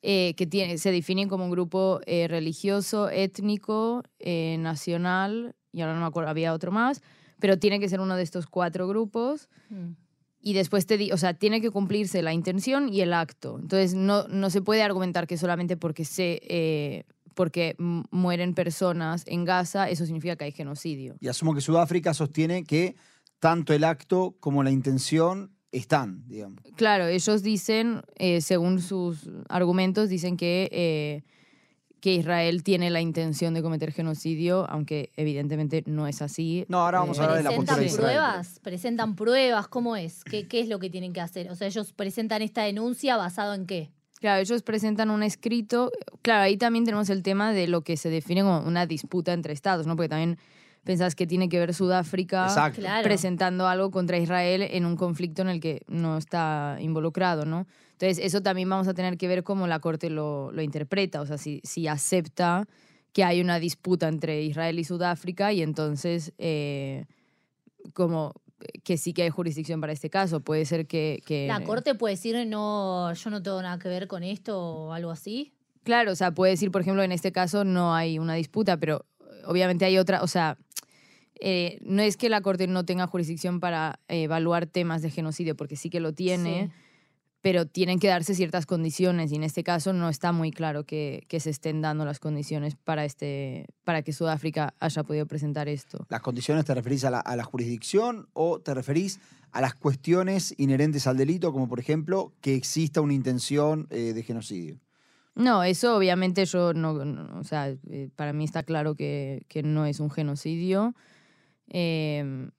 eh, 0.02 0.34
que 0.36 0.78
se 0.80 0.92
definen 0.92 1.30
como 1.30 1.46
un 1.46 1.52
grupo 1.52 2.00
eh, 2.08 2.28
religioso, 2.28 3.10
étnico, 3.10 4.02
eh, 4.18 4.58
nacional, 4.60 5.56
y 5.72 5.82
ahora 5.82 5.94
no 5.94 6.02
me 6.02 6.08
acuerdo, 6.08 6.30
había 6.30 6.54
otro 6.54 6.72
más, 6.72 7.04
pero 7.42 7.60
tiene 7.60 7.82
que 7.82 7.90
ser 7.90 8.00
uno 8.00 8.16
de 8.16 8.24
estos 8.24 8.48
cuatro 8.48 8.88
grupos 8.88 9.50
Mm. 9.70 9.96
y 10.42 10.54
después 10.54 10.86
te 10.86 10.98
di, 10.98 11.12
o 11.12 11.18
sea, 11.18 11.34
tiene 11.34 11.60
que 11.60 11.70
cumplirse 11.72 12.22
la 12.22 12.34
intención 12.34 12.88
y 12.88 13.02
el 13.02 13.14
acto. 13.14 13.58
Entonces 13.60 13.94
no, 13.94 14.28
no 14.30 14.50
se 14.50 14.62
puede 14.62 14.82
argumentar 14.84 15.28
que 15.28 15.38
solamente 15.38 15.76
porque 15.76 16.06
se 16.06 16.40
eh, 16.44 17.04
porque 17.34 17.76
mueren 18.12 18.54
personas 18.54 19.24
en 19.26 19.46
Gaza, 19.46 19.90
eso 19.90 20.06
significa 20.06 20.36
que 20.36 20.46
hay 20.46 20.52
genocidio. 20.52 21.16
Y 21.22 21.28
asumo 21.30 21.54
que 21.56 21.62
Sudáfrica 21.62 22.14
sostiene 22.14 22.64
que 22.66 22.96
tanto 23.40 23.74
el 23.74 23.84
acto 23.86 24.36
como 24.40 24.64
la 24.64 24.72
intención 24.72 25.52
están, 25.72 26.28
digamos. 26.28 26.60
Claro, 26.76 27.08
ellos 27.08 27.42
dicen, 27.42 28.02
eh, 28.18 28.42
según 28.42 28.82
sus 28.82 29.30
argumentos, 29.48 30.10
dicen 30.10 30.36
que, 30.36 30.68
eh, 30.74 31.24
que 32.02 32.16
Israel 32.16 32.64
tiene 32.64 32.90
la 32.90 33.00
intención 33.00 33.54
de 33.54 33.62
cometer 33.62 33.92
genocidio, 33.92 34.68
aunque 34.70 35.12
evidentemente 35.16 35.84
no 35.86 36.08
es 36.08 36.22
así. 36.22 36.66
No, 36.68 36.80
ahora 36.80 37.00
vamos 37.00 37.20
a 37.20 37.24
hablar 37.24 37.38
de 37.38 37.44
la 37.44 37.50
¿Presentan 37.52 37.76
postura 37.76 37.80
de 37.80 37.86
Israel. 37.86 38.18
pruebas? 38.18 38.60
¿Presentan 38.60 39.16
pruebas? 39.16 39.68
¿Cómo 39.68 39.96
es? 39.96 40.24
¿Qué, 40.24 40.48
¿Qué 40.48 40.60
es 40.62 40.68
lo 40.68 40.80
que 40.80 40.90
tienen 40.90 41.14
que 41.14 41.22
hacer? 41.22 41.50
O 41.52 41.56
sea, 41.56 41.68
ellos 41.68 41.94
presentan 41.94 42.42
esta 42.42 42.64
denuncia 42.64 43.18
basado 43.18 43.54
en 43.54 43.68
qué? 43.68 43.92
Claro, 44.20 44.42
ellos 44.42 44.64
presentan 44.64 45.12
un 45.12 45.22
escrito. 45.24 45.92
Claro, 46.24 46.44
ahí 46.44 46.58
también 46.58 46.86
tenemos 46.86 47.10
el 47.10 47.22
tema 47.24 47.54
de 47.54 47.68
lo 47.68 47.82
que 47.82 47.98
se 47.98 48.10
define 48.10 48.42
como 48.42 48.60
una 48.62 48.86
disputa 48.88 49.34
entre 49.34 49.54
estados, 49.54 49.86
¿no? 49.86 49.96
Porque 49.96 50.10
también 50.10 50.38
pensás 50.84 51.16
que 51.16 51.28
tiene 51.28 51.50
que 51.50 51.60
ver 51.60 51.74
Sudáfrica 51.74 52.46
Exacto. 52.46 52.82
Claro. 52.82 53.04
presentando 53.04 53.68
algo 53.68 53.92
contra 53.92 54.18
Israel 54.18 54.64
en 54.64 54.86
un 54.86 54.96
conflicto 54.96 55.42
en 55.42 55.50
el 55.50 55.60
que 55.60 55.84
no 55.88 56.18
está 56.18 56.78
involucrado, 56.80 57.46
¿no? 57.46 57.68
Entonces, 57.94 58.20
eso 58.24 58.42
también 58.42 58.68
vamos 58.70 58.88
a 58.88 58.94
tener 58.94 59.18
que 59.18 59.28
ver 59.28 59.44
cómo 59.44 59.68
la 59.68 59.80
Corte 59.80 60.10
lo, 60.10 60.52
lo 60.52 60.62
interpreta, 60.62 61.22
o 61.22 61.26
sea, 61.26 61.38
si, 61.38 61.62
si 61.64 61.88
acepta 61.88 62.68
que 63.14 63.24
hay 63.24 63.42
una 63.42 63.60
disputa 63.60 64.08
entre 64.08 64.42
Israel 64.42 64.80
y 64.80 64.84
Sudáfrica 64.84 65.54
y 65.54 65.62
entonces 65.62 66.34
eh, 66.38 67.06
como 67.94 68.34
que 68.84 68.98
sí 68.98 69.14
que 69.14 69.24
hay 69.24 69.30
jurisdicción 69.30 69.82
para 69.82 69.94
este 69.94 70.10
caso. 70.10 70.40
Puede 70.40 70.66
ser 70.66 70.88
que... 70.88 71.22
que 71.26 71.48
¿La 71.48 71.64
corte 71.64 71.96
puede 71.96 72.14
decir, 72.16 72.36
no, 72.48 73.14
yo 73.14 73.30
no 73.30 73.42
tengo 73.42 73.62
nada 73.62 73.78
que 73.80 73.90
ver 73.90 74.08
con 74.08 74.24
esto 74.24 74.60
o 74.60 74.94
algo 74.94 75.12
así? 75.12 75.54
Claro, 75.84 76.12
o 76.12 76.16
sea, 76.16 76.32
puede 76.32 76.52
decir, 76.52 76.72
por 76.72 76.82
ejemplo, 76.82 77.04
en 77.04 77.12
este 77.12 77.32
caso 77.32 77.64
no 77.64 77.96
hay 77.96 78.20
una 78.20 78.36
disputa, 78.36 78.78
pero 78.78 79.06
obviamente 79.46 79.86
hay 79.86 79.98
otra, 79.98 80.22
o 80.22 80.28
sea, 80.28 80.58
eh, 81.42 81.80
no 81.82 82.02
es 82.02 82.16
que 82.18 82.30
la 82.30 82.42
Corte 82.42 82.68
no 82.68 82.86
tenga 82.86 83.08
jurisdicción 83.08 83.60
para 83.60 84.00
eh, 84.08 84.24
evaluar 84.24 84.66
temas 84.68 85.02
de 85.02 85.10
genocidio, 85.10 85.56
porque 85.58 85.76
sí 85.76 85.90
que 85.90 86.00
lo 86.00 86.14
tiene, 86.14 86.68
Sí. 86.68 86.72
pero 87.42 87.66
tienen 87.66 88.00
que 88.00 88.08
darse 88.08 88.36
ciertas 88.36 88.66
condiciones 88.68 89.32
y 89.32 89.36
en 89.36 89.44
este 89.44 89.64
caso 89.64 89.94
no 89.94 90.08
está 90.10 90.32
muy 90.32 90.52
claro 90.52 90.86
que, 90.86 91.24
que 91.28 91.40
se 91.40 91.50
estén 91.50 91.82
dando 91.82 92.06
las 92.06 92.20
condiciones 92.20 92.76
para, 92.76 93.04
este, 93.04 93.66
para 93.84 94.04
que 94.04 94.14
Sudáfrica 94.14 94.76
haya 94.80 95.04
podido 95.04 95.26
presentar 95.26 95.68
esto. 95.68 96.06
¿Las 96.10 96.22
condiciones 96.22 96.66
te 96.66 96.76
referís 96.76 97.04
a 97.04 97.10
la, 97.10 97.20
a 97.20 97.36
la 97.36 97.44
jurisdicción 97.44 98.28
o 98.34 98.60
te 98.60 98.74
referís 98.76 99.20
a 99.52 99.60
las 99.60 99.74
cuestiones 99.74 100.54
inherentes 100.60 101.08
al 101.08 101.18
delito, 101.18 101.52
como 101.52 101.68
por 101.68 101.80
ejemplo 101.80 102.32
que 102.42 102.56
exista 102.56 103.02
una 103.02 103.14
intención 103.16 103.88
eh, 103.90 104.14
de 104.14 104.22
genocidio? 104.24 104.80
No, 105.34 105.64
eso 105.64 105.96
obviamente 105.98 106.46
yo 106.46 106.74
no, 106.74 107.04
no- 107.06 107.40
o 107.40 107.44
sea, 107.44 107.70
eh, 107.90 108.10
para 108.16 108.34
mí 108.34 108.44
está 108.44 108.64
claro 108.64 108.96
que, 108.96 109.46
que 109.48 109.64
no 109.64 109.86
es 109.86 110.00
un 110.00 110.12
genocidio. 110.12 110.94
Eh, 111.72 112.50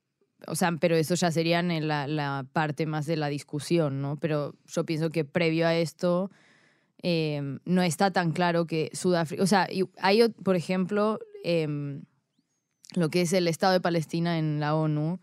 o 0.47 0.54
sea, 0.57 0.73
pero 0.81 0.97
eso 0.97 1.14
ya 1.14 1.31
sería 1.31 1.61
en 1.61 1.87
la, 1.87 2.07
la 2.07 2.47
parte 2.52 2.87
más 2.87 3.07
de 3.07 3.16
la 3.16 3.28
discusión, 3.28 4.02
¿no? 4.02 4.16
Pero 4.16 4.54
yo 4.66 4.85
pienso 4.85 5.11
que 5.11 5.25
previo 5.25 5.66
a 5.66 5.75
esto 5.76 6.31
eh, 7.02 7.59
no 7.64 7.83
está 7.83 8.11
tan 8.11 8.33
claro 8.33 8.66
que 8.66 8.90
Sudáfrica, 8.92 9.42
o 9.42 9.47
sea, 9.47 9.69
hay, 9.99 10.28
por 10.28 10.57
ejemplo, 10.57 11.19
em, 11.45 12.02
lo 12.95 13.09
que 13.11 13.23
es 13.23 13.33
el 13.33 13.49
Estado 13.49 13.73
de 13.73 13.81
Palestina 13.81 14.38
en 14.38 14.61
la 14.61 14.75
ONU, 14.75 15.21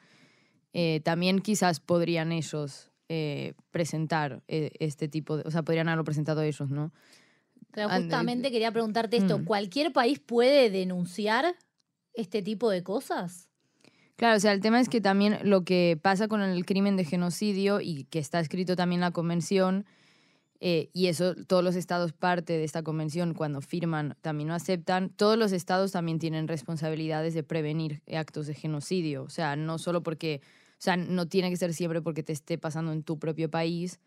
eh, 0.73 1.01
también 1.03 1.39
quizás 1.39 1.79
podrían 1.79 2.31
ellos 2.31 2.91
eh, 3.07 3.53
presentar 3.71 4.43
eh, 4.47 4.71
este 4.79 5.07
tipo 5.07 5.37
de, 5.37 5.43
o 5.45 5.51
sea, 5.51 5.63
podrían 5.63 5.87
haberlo 5.87 6.03
presentado 6.03 6.41
ellos, 6.43 6.69
¿no? 6.69 6.93
Pero 7.71 7.89
justamente 7.89 8.51
quería 8.51 8.71
preguntarte 8.71 9.17
esto, 9.17 9.39
Mm. 9.39 9.45
¿cualquier 9.45 9.91
país 9.93 10.19
puede 10.19 10.69
denunciar 10.69 11.55
este 12.13 12.41
tipo 12.41 12.69
de 12.69 12.83
cosas? 12.83 13.48
Claro, 14.19 14.35
o 14.35 14.39
sea, 14.41 14.51
el 14.51 14.59
tema 14.59 14.81
es 14.81 14.89
que 14.89 14.99
también 14.99 15.39
lo 15.43 15.63
que 15.63 15.97
pasa 16.01 16.27
con 16.27 16.41
el 16.41 16.65
crimen 16.65 16.97
de 16.97 17.05
genocidio 17.05 17.79
y 17.79 18.03
que 18.03 18.19
está 18.19 18.41
escrito 18.41 18.75
también 18.75 18.99
en 18.99 19.05
la 19.05 19.11
convención, 19.11 19.85
eh, 20.59 20.89
y 20.91 21.07
eso 21.07 21.35
todos 21.35 21.63
los 21.63 21.77
estados 21.77 22.11
parte 22.11 22.51
de 22.51 22.65
esta 22.65 22.83
convención 22.83 23.33
cuando 23.33 23.61
firman 23.61 24.17
también 24.19 24.49
lo 24.49 24.55
aceptan, 24.55 25.09
todos 25.09 25.37
los 25.37 25.53
estados 25.53 25.93
también 25.93 26.19
tienen 26.19 26.49
responsabilidades 26.49 27.33
de 27.33 27.43
prevenir 27.43 28.01
actos 28.13 28.47
de 28.47 28.55
genocidio, 28.55 29.23
o 29.23 29.29
sea, 29.29 29.55
no 29.55 29.77
solo 29.77 30.03
porque, 30.03 30.41
o 30.43 30.79
sea, 30.81 30.97
no 30.97 31.29
tiene 31.29 31.49
que 31.49 31.55
ser 31.55 31.73
siempre 31.73 32.01
porque 32.01 32.21
te 32.21 32.33
esté 32.33 32.57
pasando 32.57 32.91
en 32.91 33.03
tu 33.03 33.19
propio 33.19 33.49
país 33.49 34.01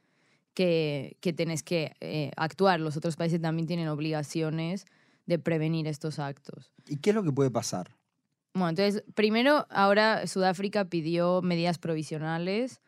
que, 0.52 1.16
que 1.21 1.33
tenés 1.33 1.62
que 1.62 1.95
eh, 2.00 2.33
actuar, 2.37 2.81
los 2.81 2.99
otros 2.99 3.16
países 3.16 3.40
también 3.40 3.66
tienen 3.66 3.88
obligaciones 3.88 4.85
de 5.25 5.38
prevenir 5.38 5.87
estos 5.87 6.19
actos. 6.19 6.71
¿Y 6.87 6.99
qué 6.99 7.11
es 7.11 7.16
lo 7.16 7.23
que 7.23 7.33
puede 7.33 7.50
pasar? 7.50 7.97
Bueno, 8.54 8.71
entonces, 8.71 9.02
primero, 9.14 9.66
ahora 9.71 10.26
Sudáfrica 10.26 10.85
pidió 10.87 11.40
medidas 11.42 11.78
provisionales, 11.78 12.80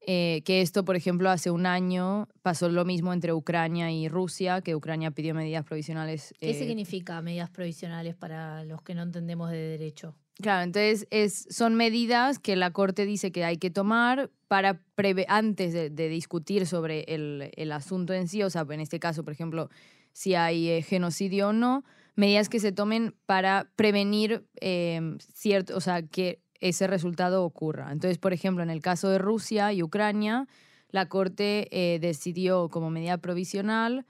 eh, 0.00 0.42
que 0.44 0.62
esto, 0.62 0.84
por 0.84 0.96
ejemplo, 0.96 1.30
hace 1.30 1.50
un 1.50 1.66
año 1.66 2.28
pasó 2.42 2.68
lo 2.68 2.84
mismo 2.84 3.12
entre 3.12 3.32
Ucrania 3.32 3.90
y 3.90 4.08
Rusia, 4.08 4.60
que 4.60 4.74
Ucrania 4.76 5.10
pidió 5.10 5.34
medidas 5.34 5.64
provisionales. 5.64 6.34
¿Qué 6.40 6.50
eh, 6.50 6.54
significa 6.54 7.20
medidas 7.22 7.50
provisionales 7.50 8.14
para 8.14 8.64
los 8.64 8.82
que 8.82 8.94
no 8.94 9.02
entendemos 9.02 9.50
de 9.50 9.58
derecho? 9.58 10.14
Claro, 10.40 10.64
entonces 10.64 11.06
es, 11.10 11.46
son 11.50 11.76
medidas 11.76 12.38
que 12.38 12.56
la 12.56 12.70
Corte 12.70 13.06
dice 13.06 13.32
que 13.32 13.44
hay 13.44 13.56
que 13.56 13.70
tomar 13.70 14.30
para 14.48 14.80
preve- 14.94 15.24
antes 15.28 15.72
de, 15.72 15.88
de 15.88 16.08
discutir 16.08 16.66
sobre 16.66 17.04
el, 17.08 17.50
el 17.56 17.72
asunto 17.72 18.12
en 18.12 18.28
sí, 18.28 18.42
o 18.42 18.50
sea, 18.50 18.66
en 18.68 18.80
este 18.80 19.00
caso, 19.00 19.24
por 19.24 19.32
ejemplo, 19.32 19.70
si 20.12 20.34
hay 20.34 20.68
eh, 20.68 20.82
genocidio 20.82 21.48
o 21.48 21.52
no, 21.52 21.84
medidas 22.16 22.48
que 22.48 22.60
se 22.60 22.72
tomen 22.72 23.14
para 23.26 23.70
prevenir 23.76 24.46
eh, 24.60 25.16
cierto, 25.32 25.76
o 25.76 25.80
sea, 25.80 26.02
que 26.02 26.40
ese 26.60 26.86
resultado 26.86 27.44
ocurra. 27.44 27.92
Entonces, 27.92 28.18
por 28.18 28.32
ejemplo, 28.32 28.62
en 28.62 28.70
el 28.70 28.80
caso 28.80 29.08
de 29.08 29.18
Rusia 29.18 29.72
y 29.72 29.82
Ucrania, 29.82 30.48
la 30.90 31.08
Corte 31.08 31.68
eh, 31.70 31.98
decidió 32.00 32.68
como 32.70 32.90
medida 32.90 33.18
provisional 33.18 34.06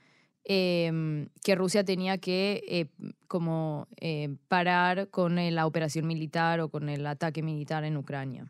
eh, 0.49 1.27
que 1.43 1.55
Rusia 1.55 1.83
tenía 1.83 2.19
que 2.19 2.63
eh, 2.69 2.85
como 3.27 3.89
eh, 3.99 4.33
parar 4.47 5.09
con 5.09 5.35
la 5.35 5.65
operación 5.65 6.07
militar 6.07 6.61
o 6.61 6.69
con 6.69 6.87
el 6.87 7.05
ataque 7.05 7.43
militar 7.43 7.83
en 7.83 7.97
Ucrania. 7.97 8.49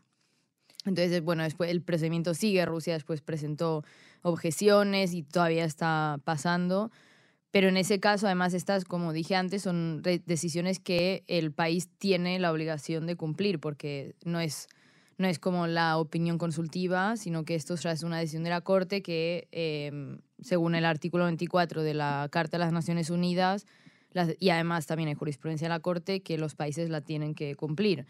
Entonces, 0.84 1.24
bueno, 1.24 1.42
después 1.42 1.72
el 1.72 1.82
procedimiento 1.82 2.34
sigue, 2.34 2.64
Rusia 2.66 2.92
después 2.94 3.20
presentó 3.20 3.82
objeciones 4.22 5.12
y 5.12 5.24
todavía 5.24 5.64
está 5.64 6.20
pasando. 6.22 6.92
Pero 7.50 7.68
en 7.68 7.76
ese 7.76 7.98
caso, 7.98 8.26
además, 8.26 8.52
estas, 8.52 8.84
como 8.84 9.12
dije 9.12 9.34
antes, 9.34 9.62
son 9.62 10.02
decisiones 10.02 10.80
que 10.80 11.24
el 11.28 11.52
país 11.52 11.88
tiene 11.98 12.38
la 12.38 12.52
obligación 12.52 13.06
de 13.06 13.16
cumplir, 13.16 13.58
porque 13.58 14.14
no 14.24 14.38
es, 14.38 14.68
no 15.16 15.26
es 15.26 15.38
como 15.38 15.66
la 15.66 15.96
opinión 15.96 16.36
consultiva, 16.36 17.16
sino 17.16 17.44
que 17.44 17.54
esto 17.54 17.74
es 17.74 18.02
una 18.02 18.18
decisión 18.18 18.44
de 18.44 18.50
la 18.50 18.60
Corte 18.60 19.02
que, 19.02 19.48
eh, 19.52 20.18
según 20.42 20.74
el 20.74 20.84
artículo 20.84 21.24
24 21.24 21.82
de 21.82 21.94
la 21.94 22.28
Carta 22.30 22.58
de 22.58 22.64
las 22.64 22.72
Naciones 22.72 23.08
Unidas, 23.08 23.66
y 24.38 24.50
además 24.50 24.86
también 24.86 25.08
hay 25.08 25.14
jurisprudencia 25.14 25.66
de 25.66 25.70
la 25.70 25.80
Corte, 25.80 26.20
que 26.20 26.38
los 26.38 26.54
países 26.54 26.90
la 26.90 27.00
tienen 27.00 27.34
que 27.34 27.54
cumplir. 27.54 28.06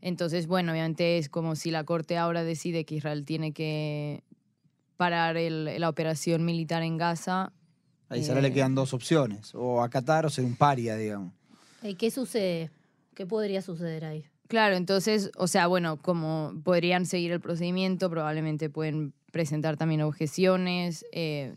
Entonces, 0.00 0.46
bueno, 0.46 0.72
obviamente 0.72 1.18
es 1.18 1.28
como 1.28 1.56
si 1.56 1.70
la 1.70 1.84
Corte 1.84 2.16
ahora 2.16 2.44
decide 2.44 2.84
que 2.84 2.96
Israel 2.96 3.24
tiene 3.24 3.52
que 3.52 4.22
parar 4.96 5.36
la 5.36 5.88
operación 5.88 6.44
militar 6.44 6.82
en 6.82 6.96
Gaza. 6.98 7.52
A 8.10 8.16
Israel 8.16 8.42
le 8.42 8.48
Eh. 8.48 8.52
quedan 8.52 8.74
dos 8.74 8.94
opciones, 8.94 9.54
o 9.54 9.82
acatar 9.82 10.24
o 10.26 10.30
ser 10.30 10.44
un 10.44 10.56
paria, 10.56 10.96
digamos. 10.96 11.32
¿Y 11.82 11.94
qué 11.94 12.10
sucede? 12.10 12.70
¿Qué 13.14 13.26
podría 13.26 13.60
suceder 13.62 14.04
ahí? 14.04 14.24
Claro, 14.48 14.76
entonces, 14.76 15.30
o 15.36 15.46
sea, 15.46 15.66
bueno, 15.66 15.98
como 16.00 16.54
podrían 16.64 17.04
seguir 17.04 17.32
el 17.32 17.40
procedimiento, 17.40 18.08
probablemente 18.08 18.70
pueden 18.70 19.12
presentar 19.30 19.76
también 19.76 20.00
objeciones. 20.02 21.04
eh, 21.12 21.56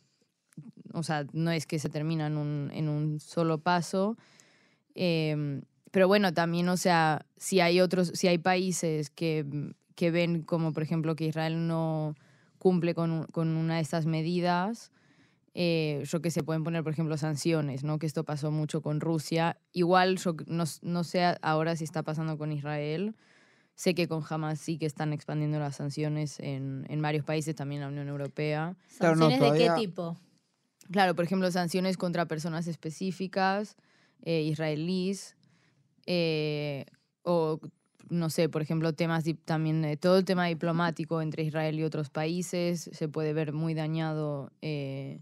o 0.93 1.03
sea, 1.03 1.25
no 1.31 1.51
es 1.51 1.65
que 1.67 1.79
se 1.79 1.87
termina 1.87 2.27
en 2.27 2.35
un, 2.35 2.69
en 2.73 2.89
un 2.89 3.19
solo 3.21 3.59
paso. 3.59 4.17
eh, 4.95 5.61
pero 5.91 6.07
bueno, 6.07 6.33
también, 6.33 6.67
o 6.69 6.77
sea, 6.77 7.25
si 7.37 7.59
hay 7.59 7.81
otros, 7.81 8.11
si 8.13 8.27
hay 8.27 8.37
países 8.37 9.09
que, 9.09 9.45
que 9.95 10.09
ven 10.11 10.41
como, 10.43 10.71
por 10.73 10.83
ejemplo, 10.83 11.15
que 11.17 11.25
Israel 11.25 11.67
no 11.67 12.15
cumple 12.59 12.93
con, 12.95 13.25
con 13.31 13.55
una 13.57 13.75
de 13.75 13.81
estas 13.81 14.05
medidas, 14.05 14.91
eh, 15.53 16.03
yo 16.05 16.21
que 16.21 16.31
se 16.31 16.43
pueden 16.43 16.63
poner, 16.63 16.83
por 16.83 16.93
ejemplo, 16.93 17.17
sanciones, 17.17 17.83
¿no? 17.83 17.99
Que 17.99 18.05
esto 18.05 18.23
pasó 18.23 18.51
mucho 18.51 18.81
con 18.81 19.01
Rusia. 19.01 19.57
Igual, 19.73 20.17
yo 20.17 20.35
no, 20.47 20.63
no 20.81 21.03
sé 21.03 21.35
ahora 21.41 21.75
si 21.75 21.83
está 21.83 22.03
pasando 22.03 22.37
con 22.37 22.51
Israel. 22.51 23.15
Sé 23.75 23.95
que 23.95 24.07
con 24.07 24.23
Hamas 24.29 24.59
sí 24.59 24.77
que 24.77 24.85
están 24.85 25.11
expandiendo 25.13 25.59
las 25.59 25.77
sanciones 25.77 26.39
en, 26.39 26.85
en 26.89 27.01
varios 27.01 27.25
países, 27.25 27.55
también 27.55 27.81
en 27.81 27.87
la 27.87 27.91
Unión 27.91 28.07
Europea. 28.09 28.75
Claro, 28.97 29.15
no, 29.15 29.29
¿Sanciones 29.29 29.53
de 29.53 29.57
qué 29.59 29.71
tipo? 29.75 30.17
Claro, 30.91 31.15
por 31.15 31.25
ejemplo, 31.25 31.49
sanciones 31.51 31.97
contra 31.97 32.25
personas 32.27 32.67
específicas, 32.67 33.77
eh, 34.23 34.41
israelíes, 34.41 35.35
eh, 36.05 36.85
o 37.23 37.59
no 38.09 38.29
sé, 38.29 38.49
por 38.49 38.61
ejemplo, 38.61 38.93
temas 38.93 39.23
también, 39.45 39.85
eh, 39.85 39.95
todo 39.95 40.17
el 40.17 40.25
tema 40.25 40.47
diplomático 40.47 41.21
entre 41.21 41.43
Israel 41.43 41.79
y 41.79 41.83
otros 41.83 42.09
países 42.09 42.89
se 42.91 43.07
puede 43.07 43.31
ver 43.33 43.53
muy 43.53 43.73
dañado 43.73 44.51
eh, 44.61 45.21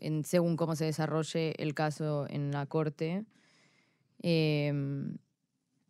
en, 0.00 0.24
según 0.24 0.56
cómo 0.56 0.76
se 0.76 0.84
desarrolle 0.84 1.54
el 1.62 1.74
caso 1.74 2.26
en 2.28 2.50
la 2.50 2.66
corte. 2.66 3.24
Em, 4.22 5.16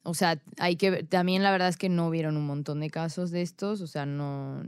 o 0.03 0.15
sea, 0.15 0.41
hay 0.59 0.77
que 0.77 0.91
ver- 0.91 1.07
también 1.07 1.43
la 1.43 1.51
verdad 1.51 1.69
es 1.69 1.77
que 1.77 1.89
no 1.89 2.09
hubieron 2.09 2.37
un 2.37 2.47
montón 2.47 2.81
de 2.81 2.91
casos 2.91 3.31
de 3.31 3.43
estos, 3.43 3.81
o 3.81 3.87
sea, 3.87 4.07
no, 4.07 4.63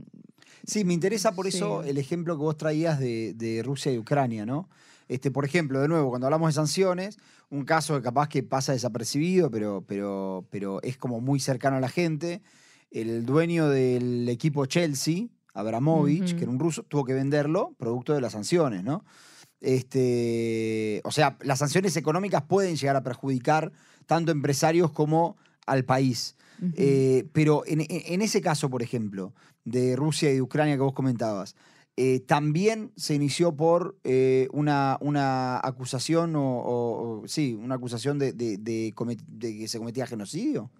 Sí, 0.67 0.85
me 0.85 0.93
interesa 0.93 1.33
por 1.33 1.47
eso 1.47 1.83
Sí. 1.83 1.89
el 1.91 1.99
ejemplo 1.99 2.37
que 2.37 2.43
vos 2.43 2.57
traías 2.57 2.99
de, 2.99 3.33
de 3.35 3.63
Rusia 3.63 3.93
y 3.93 3.99
Ucrania, 3.99 4.45
¿no? 4.45 4.69
Este, 5.09 5.31
por 5.31 5.45
ejemplo, 5.45 5.81
de 5.81 5.89
nuevo, 5.89 6.11
cuando 6.11 6.27
hablamos 6.27 6.51
de 6.51 6.53
sanciones, 6.55 7.17
un 7.49 7.65
caso 7.65 7.97
que 7.97 8.03
capaz 8.03 8.29
que 8.29 8.43
pasa 8.43 8.73
desapercibido, 8.73 9.51
pero, 9.51 9.83
pero, 9.87 10.45
pero 10.51 10.81
es 10.83 10.97
como 10.99 11.21
muy 11.21 11.41
cercano 11.41 11.77
a 11.77 11.81
la 11.81 11.89
gente, 11.89 12.43
el 12.91 13.25
dueño 13.25 13.69
del 13.69 14.29
equipo 14.29 14.67
Chelsea, 14.67 15.29
Abramovich, 15.55 16.35
que 16.37 16.43
era 16.43 16.51
un 16.51 16.59
ruso, 16.59 16.83
tuvo 16.85 17.05
que 17.05 17.15
venderlo 17.15 17.75
producto 17.79 18.13
de 18.15 18.21
las 18.21 18.33
sanciones, 18.33 18.85
¿no? 18.85 19.05
Este, 19.61 21.01
o 21.05 21.11
sea, 21.11 21.37
las 21.43 21.59
sanciones 21.59 21.97
económicas 21.97 22.43
pueden 22.43 22.77
llegar 22.77 22.97
a 22.97 23.03
perjudicar 23.03 23.73
tanto 24.07 24.33
empresarios 24.33 24.91
como 24.93 25.37
al 25.67 25.85
país. 25.85 26.37
Eh, 26.77 27.27
pero 27.33 27.63
en, 27.67 27.81
ese 28.23 28.41
caso, 28.41 28.69
por 28.69 28.83
ejemplo, 28.83 29.33
de 29.65 29.97
Rusia 29.97 30.31
y 30.31 30.35
de 30.35 30.43
Ucrania 30.43 30.75
que 30.75 30.83
vos 30.83 30.93
comentabas, 30.93 31.57
eh, 31.97 32.21
también 32.21 32.93
se 32.97 33.15
inició 33.15 33.57
por 33.57 33.99
eh, 34.05 34.49
una, 34.53 34.97
una 35.01 35.59
acusación 35.59 36.37
o, 36.37 36.59
o- 36.61 37.21
o- 37.23 37.29
sí, 37.29 37.55
una 37.55 37.75
acusación 37.77 38.19
de, 38.19 38.33
de- 38.33 38.59
de 38.59 38.93
comet- 38.95 39.25
de 39.27 39.57
que 39.59 39.69
se 39.69 39.79
cometía 39.79 40.07
genocidio. 40.07 40.71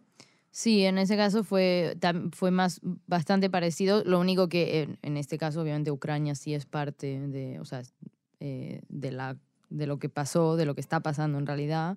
Sí, 0.53 0.85
en 0.85 0.99
ese 0.99 1.17
caso 1.17 1.45
fue, 1.45 1.97
fue 2.33 2.51
más 2.51 2.81
bastante 3.07 3.49
parecido. 3.51 4.03
Lo 4.05 4.19
único 4.19 4.49
que 4.49 4.83
en, 4.83 4.99
en 5.03 5.17
este 5.17 5.39
caso, 5.39 5.63
obviamente, 5.63 5.91
Ucrania 5.93 6.35
sí 6.35 6.55
es 6.55 6.67
parte 6.67 7.21
de, 7.21 7.61
o 7.61 7.65
sea, 7.65 7.83
eh, 8.41 8.81
de, 8.89 9.13
la, 9.13 9.37
de 9.69 9.87
lo 9.87 9.99
que 9.99 10.09
pasó, 10.09 10.57
de 10.57 10.65
lo 10.65 10.75
que 10.75 10.81
está 10.81 11.01
pasando 11.01 11.39
en 11.39 11.47
realidad, 11.47 11.97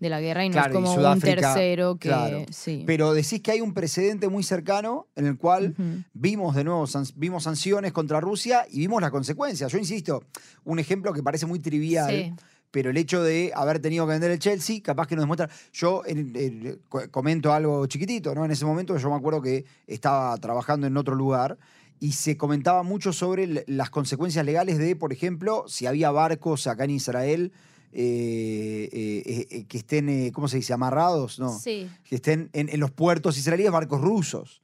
de 0.00 0.08
la 0.10 0.20
guerra, 0.20 0.44
y 0.44 0.48
no 0.48 0.54
Claro, 0.54 0.70
es 0.70 0.74
como 0.74 1.12
un 1.12 1.20
tercero 1.20 1.96
que. 1.96 2.08
claro. 2.08 2.44
Sí. 2.50 2.82
Pero 2.84 3.14
decís 3.14 3.40
que 3.40 3.52
hay 3.52 3.60
un 3.60 3.72
precedente 3.72 4.28
muy 4.28 4.42
cercano 4.42 5.06
en 5.14 5.26
el 5.26 5.38
cual 5.38 5.74
vimos 6.12 6.56
de 6.56 6.64
nuevo 6.64 6.86
san- 6.88 7.06
vimos 7.14 7.44
sanciones 7.44 7.92
contra 7.92 8.20
Rusia 8.20 8.66
y 8.70 8.80
vimos 8.80 9.00
las 9.00 9.12
consecuencias. 9.12 9.70
Yo 9.70 9.78
insisto, 9.78 10.24
un 10.64 10.80
ejemplo 10.80 11.12
que 11.12 11.22
parece 11.22 11.46
muy 11.46 11.60
trivial. 11.60 12.10
Sí. 12.10 12.32
Pero 12.74 12.90
el 12.90 12.96
hecho 12.96 13.22
de 13.22 13.52
haber 13.54 13.78
tenido 13.78 14.04
que 14.04 14.10
vender 14.14 14.32
el 14.32 14.40
Chelsea, 14.40 14.80
capaz 14.82 15.06
que 15.06 15.14
nos 15.14 15.22
demuestra. 15.22 15.48
Yo 15.72 16.02
en- 16.04 16.32
en- 16.34 16.80
co- 16.88 17.08
comento 17.08 17.52
algo 17.52 17.86
chiquitito, 17.86 18.34
¿no? 18.34 18.44
En 18.44 18.50
ese 18.50 18.64
momento 18.64 18.96
yo 18.96 19.10
me 19.10 19.14
acuerdo 19.14 19.40
que 19.40 19.64
estaba 19.86 20.36
trabajando 20.38 20.88
en 20.88 20.96
otro 20.96 21.14
lugar 21.14 21.56
y 22.00 22.12
se 22.12 22.36
comentaba 22.36 22.82
mucho 22.82 23.12
sobre 23.12 23.62
las 23.68 23.90
consecuencias 23.90 24.44
legales 24.44 24.76
de, 24.78 24.96
por 24.96 25.12
ejemplo, 25.12 25.64
si 25.68 25.86
había 25.86 26.10
barcos 26.10 26.66
acá 26.66 26.82
en 26.82 26.90
Israel 26.90 27.52
eh, 27.92 28.88
eh, 28.92 29.46
eh, 29.50 29.64
que 29.68 29.78
estén, 29.78 30.32
¿cómo 30.32 30.48
se 30.48 30.56
dice?, 30.56 30.72
amarrados, 30.72 31.38
¿no? 31.38 31.56
Sí. 31.56 31.88
que 32.02 32.16
estén 32.16 32.50
en, 32.52 32.68
en 32.68 32.80
los 32.80 32.90
puertos 32.90 33.38
israelíes 33.38 33.70
barcos 33.70 34.00
rusos, 34.00 34.62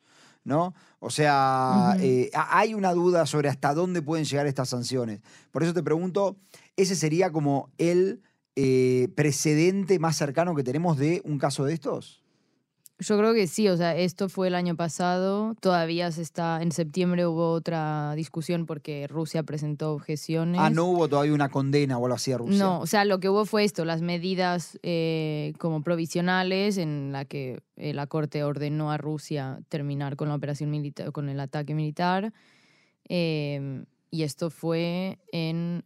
¿no? 0.50 0.74
O 0.98 1.08
sea, 1.10 1.94
eh, 2.00 2.28
ha- 2.34 2.58
hay 2.58 2.74
una 2.74 2.92
duda 2.92 3.24
sobre 3.24 3.48
hasta 3.48 3.72
dónde 3.72 4.02
pueden 4.02 4.24
llegar 4.26 4.46
estas 4.48 4.68
sanciones. 4.68 5.20
Por 5.52 5.62
eso 5.62 5.72
te 5.72 5.82
pregunto, 5.82 6.36
¿ese 6.76 6.96
sería 6.96 7.30
como 7.30 7.70
el 7.78 8.20
eh, 8.56 9.08
precedente 9.14 9.98
más 10.00 10.16
cercano 10.16 10.54
que 10.56 10.64
tenemos 10.64 10.98
de 10.98 11.22
un 11.24 11.38
caso 11.38 11.64
de 11.64 11.72
estos? 11.72 12.22
Yo 13.00 13.16
creo 13.16 13.32
que 13.32 13.46
sí, 13.46 13.66
o 13.68 13.76
sea, 13.78 13.96
esto 13.96 14.28
fue 14.28 14.48
el 14.48 14.54
año 14.54 14.76
pasado, 14.76 15.54
todavía 15.60 16.12
se 16.12 16.20
está, 16.20 16.60
en 16.60 16.70
septiembre 16.70 17.26
hubo 17.26 17.52
otra 17.52 18.12
discusión 18.14 18.66
porque 18.66 19.06
Rusia 19.08 19.42
presentó 19.42 19.92
objeciones. 19.94 20.60
Ah, 20.60 20.68
no 20.68 20.84
hubo 20.84 21.08
todavía 21.08 21.32
una 21.32 21.48
condena 21.48 21.96
o 21.96 22.04
algo 22.04 22.14
así 22.16 22.30
a 22.32 22.36
Rusia. 22.36 22.58
No, 22.62 22.78
o 22.80 22.86
sea, 22.86 23.06
lo 23.06 23.18
que 23.18 23.30
hubo 23.30 23.46
fue 23.46 23.64
esto, 23.64 23.86
las 23.86 24.02
medidas 24.02 24.78
eh, 24.82 25.54
como 25.58 25.82
provisionales 25.82 26.76
en 26.76 27.10
la 27.10 27.24
que 27.24 27.62
eh, 27.76 27.94
la 27.94 28.06
Corte 28.06 28.44
ordenó 28.44 28.92
a 28.92 28.98
Rusia 28.98 29.60
terminar 29.70 30.16
con 30.16 30.28
la 30.28 30.34
operación 30.34 30.70
militar, 30.70 31.10
con 31.10 31.30
el 31.30 31.40
ataque 31.40 31.74
militar. 31.74 32.34
eh, 33.08 33.84
y 34.12 34.24
esto 34.24 34.50
fue 34.50 35.18
en, 35.32 35.84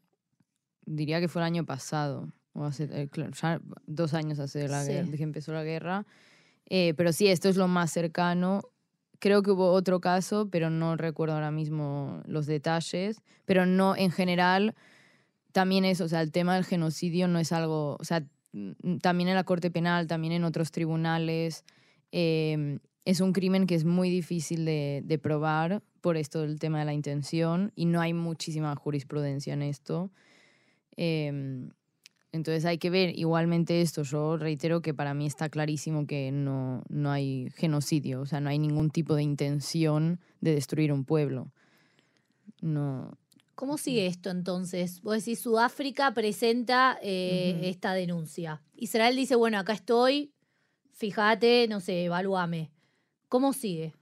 diría 0.86 1.20
que 1.20 1.28
fue 1.28 1.42
el 1.42 1.46
año 1.46 1.64
pasado, 1.64 2.32
o 2.54 2.64
hace, 2.64 2.88
eh, 2.90 3.08
ya 3.40 3.60
dos 3.86 4.14
años 4.14 4.38
hace 4.40 4.66
la 4.66 4.82
Sí. 4.82 4.92
guerra- 4.92 5.16
que 5.16 5.22
empezó 5.22 5.52
la 5.52 5.62
guerra. 5.62 6.06
Eh, 6.66 6.94
pero 6.96 7.12
sí, 7.12 7.28
esto 7.28 7.48
es 7.48 7.56
lo 7.56 7.68
más 7.68 7.92
cercano. 7.92 8.62
Creo 9.18 9.42
que 9.42 9.50
hubo 9.50 9.72
otro 9.72 10.00
caso, 10.00 10.48
pero 10.50 10.70
no 10.70 10.96
recuerdo 10.96 11.34
ahora 11.34 11.50
mismo 11.50 12.22
los 12.26 12.46
detalles. 12.46 13.20
Pero 13.44 13.66
no, 13.66 13.96
en 13.96 14.10
general, 14.10 14.74
también 15.52 15.84
es, 15.84 16.00
o 16.00 16.08
sea, 16.08 16.20
el 16.20 16.32
tema 16.32 16.54
del 16.54 16.64
genocidio 16.64 17.28
no 17.28 17.38
es 17.38 17.52
algo, 17.52 17.96
o 18.00 18.04
sea, 18.04 18.26
mm, 18.52 18.98
también 18.98 19.28
en 19.28 19.36
la 19.36 19.44
Corte 19.44 19.70
Penal, 19.70 20.06
también 20.06 20.32
en 20.32 20.44
otros 20.44 20.72
tribunales, 20.72 21.64
eh, 22.12 22.78
es 23.04 23.20
un 23.20 23.32
crimen 23.32 23.66
que 23.66 23.74
es 23.74 23.84
muy 23.84 24.08
difícil 24.10 24.64
de, 24.64 25.02
de, 25.04 25.18
probar 25.18 25.82
por 26.00 26.16
esto 26.16 26.40
del 26.40 26.58
tema 26.58 26.78
de 26.78 26.86
la 26.86 26.94
intención 26.94 27.72
y 27.76 27.86
no 27.86 28.00
hay 28.00 28.14
muchísima 28.14 28.74
jurisprudencia 28.76 29.52
en 29.52 29.62
esto. 29.62 30.10
Eh, 30.96 31.68
entonces 32.34 32.64
hay 32.64 32.78
que 32.78 32.90
ver 32.90 33.16
igualmente 33.16 33.80
esto. 33.80 34.02
Yo 34.02 34.36
reitero 34.36 34.82
que 34.82 34.92
para 34.92 35.14
mí 35.14 35.24
está 35.24 35.48
clarísimo 35.48 36.04
que 36.04 36.32
no, 36.32 36.82
no 36.88 37.12
hay 37.12 37.48
genocidio, 37.54 38.22
o 38.22 38.26
sea, 38.26 38.40
no 38.40 38.50
hay 38.50 38.58
ningún 38.58 38.90
tipo 38.90 39.14
de 39.14 39.22
intención 39.22 40.18
de 40.40 40.52
destruir 40.52 40.92
un 40.92 41.04
pueblo. 41.04 41.52
No. 42.60 43.16
¿Cómo 43.54 43.78
sigue 43.78 44.06
esto 44.06 44.30
entonces? 44.30 45.00
Vos 45.02 45.18
decís, 45.18 45.38
Sudáfrica 45.38 46.12
presenta 46.12 46.98
eh, 47.02 47.60
esta 47.62 47.94
denuncia. 47.94 48.60
Israel 48.74 49.14
dice, 49.14 49.36
bueno, 49.36 49.60
acá 49.60 49.72
estoy, 49.72 50.32
fíjate, 50.92 51.68
no 51.68 51.78
sé, 51.78 52.06
evalúame. 52.06 52.72
¿Cómo 53.28 53.52
sigue? 53.52 53.94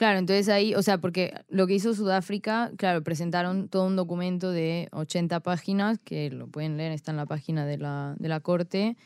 Claro, 0.00 0.18
entonces 0.18 0.48
ahí, 0.48 0.74
o 0.74 0.80
sea, 0.80 0.96
porque 0.96 1.34
lo 1.50 1.66
que 1.66 1.74
hizo 1.74 1.92
Sudáfrica, 1.92 2.72
claro, 2.78 3.02
presentaron 3.02 3.68
todo 3.68 3.84
un 3.84 3.96
documento 3.96 4.50
de 4.50 4.88
80 4.92 5.40
páginas, 5.40 5.98
que 6.02 6.30
lo 6.30 6.46
pueden 6.48 6.78
leer, 6.78 6.92
está 6.92 7.10
en 7.10 7.18
la 7.18 7.26
página 7.26 7.66
de 7.66 7.76
la, 7.76 8.16
de 8.18 8.30
la 8.30 8.40
Corte, 8.40 8.96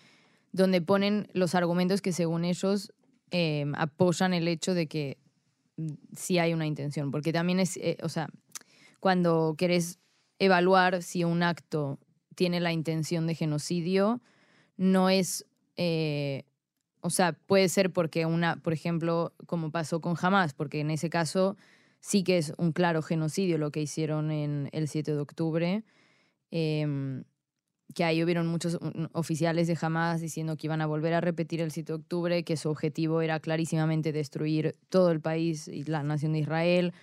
donde 0.52 0.80
ponen 0.80 1.26
los 1.32 1.56
argumentos 1.56 2.00
que 2.00 2.12
según 2.12 2.44
ellos 2.44 2.92
eh, 3.32 3.66
apoyan 3.76 4.34
el 4.34 4.46
hecho 4.46 4.72
de 4.72 4.86
que 4.86 5.18
mm, 5.78 5.94
sí 6.16 6.38
hay 6.38 6.54
una 6.54 6.64
intención, 6.64 7.10
porque 7.10 7.32
también 7.32 7.58
es, 7.58 7.76
eh, 7.78 7.96
o 8.04 8.08
sea, 8.08 8.28
cuando 9.00 9.56
querés 9.58 9.98
evaluar 10.38 11.02
si 11.02 11.24
un 11.24 11.42
acto 11.42 11.98
tiene 12.36 12.60
la 12.60 12.72
intención 12.72 13.26
de 13.26 13.34
genocidio, 13.34 14.22
no 14.76 15.10
es, 15.10 15.44
eh, 15.76 16.44
o 17.04 17.10
sea, 17.10 17.34
puede 17.34 17.68
ser 17.68 17.92
porque 17.92 18.24
una, 18.24 18.56
por 18.56 18.72
ejemplo, 18.72 19.34
como 19.46 19.70
pasó 19.70 20.00
con 20.00 20.16
Hamas, 20.18 20.54
porque 20.54 20.80
en 20.80 20.90
ese 20.90 21.10
caso 21.10 21.54
sí 22.00 22.24
que 22.24 22.38
es 22.38 22.54
un 22.56 22.72
claro 22.72 23.02
genocidio 23.02 23.58
lo 23.58 23.70
que 23.70 23.82
hicieron 23.82 24.30
en 24.30 24.70
el 24.72 24.88
7 24.88 25.12
de 25.12 25.20
octubre, 25.20 25.84
em, 26.50 27.24
que 27.94 28.04
ahí 28.04 28.24
hubieron 28.24 28.46
muchos 28.46 28.78
mm, 28.80 29.04
oficiales 29.12 29.66
de 29.66 29.76
Hamas 29.78 30.22
diciendo 30.22 30.56
que 30.56 30.66
iban 30.66 30.80
a 30.80 30.86
volver 30.86 31.12
a 31.12 31.20
repetir 31.20 31.60
el 31.60 31.72
7 31.72 31.92
de 31.92 31.96
octubre, 31.96 32.42
que 32.42 32.56
su 32.56 32.70
objetivo 32.70 33.20
era 33.20 33.38
clarísimamente 33.38 34.10
destruir 34.10 34.74
todo 34.88 35.10
el 35.10 35.20
país 35.20 35.68
y 35.68 35.84
la 35.84 36.02
nación 36.02 36.32
de 36.32 36.38
Israel. 36.38 36.94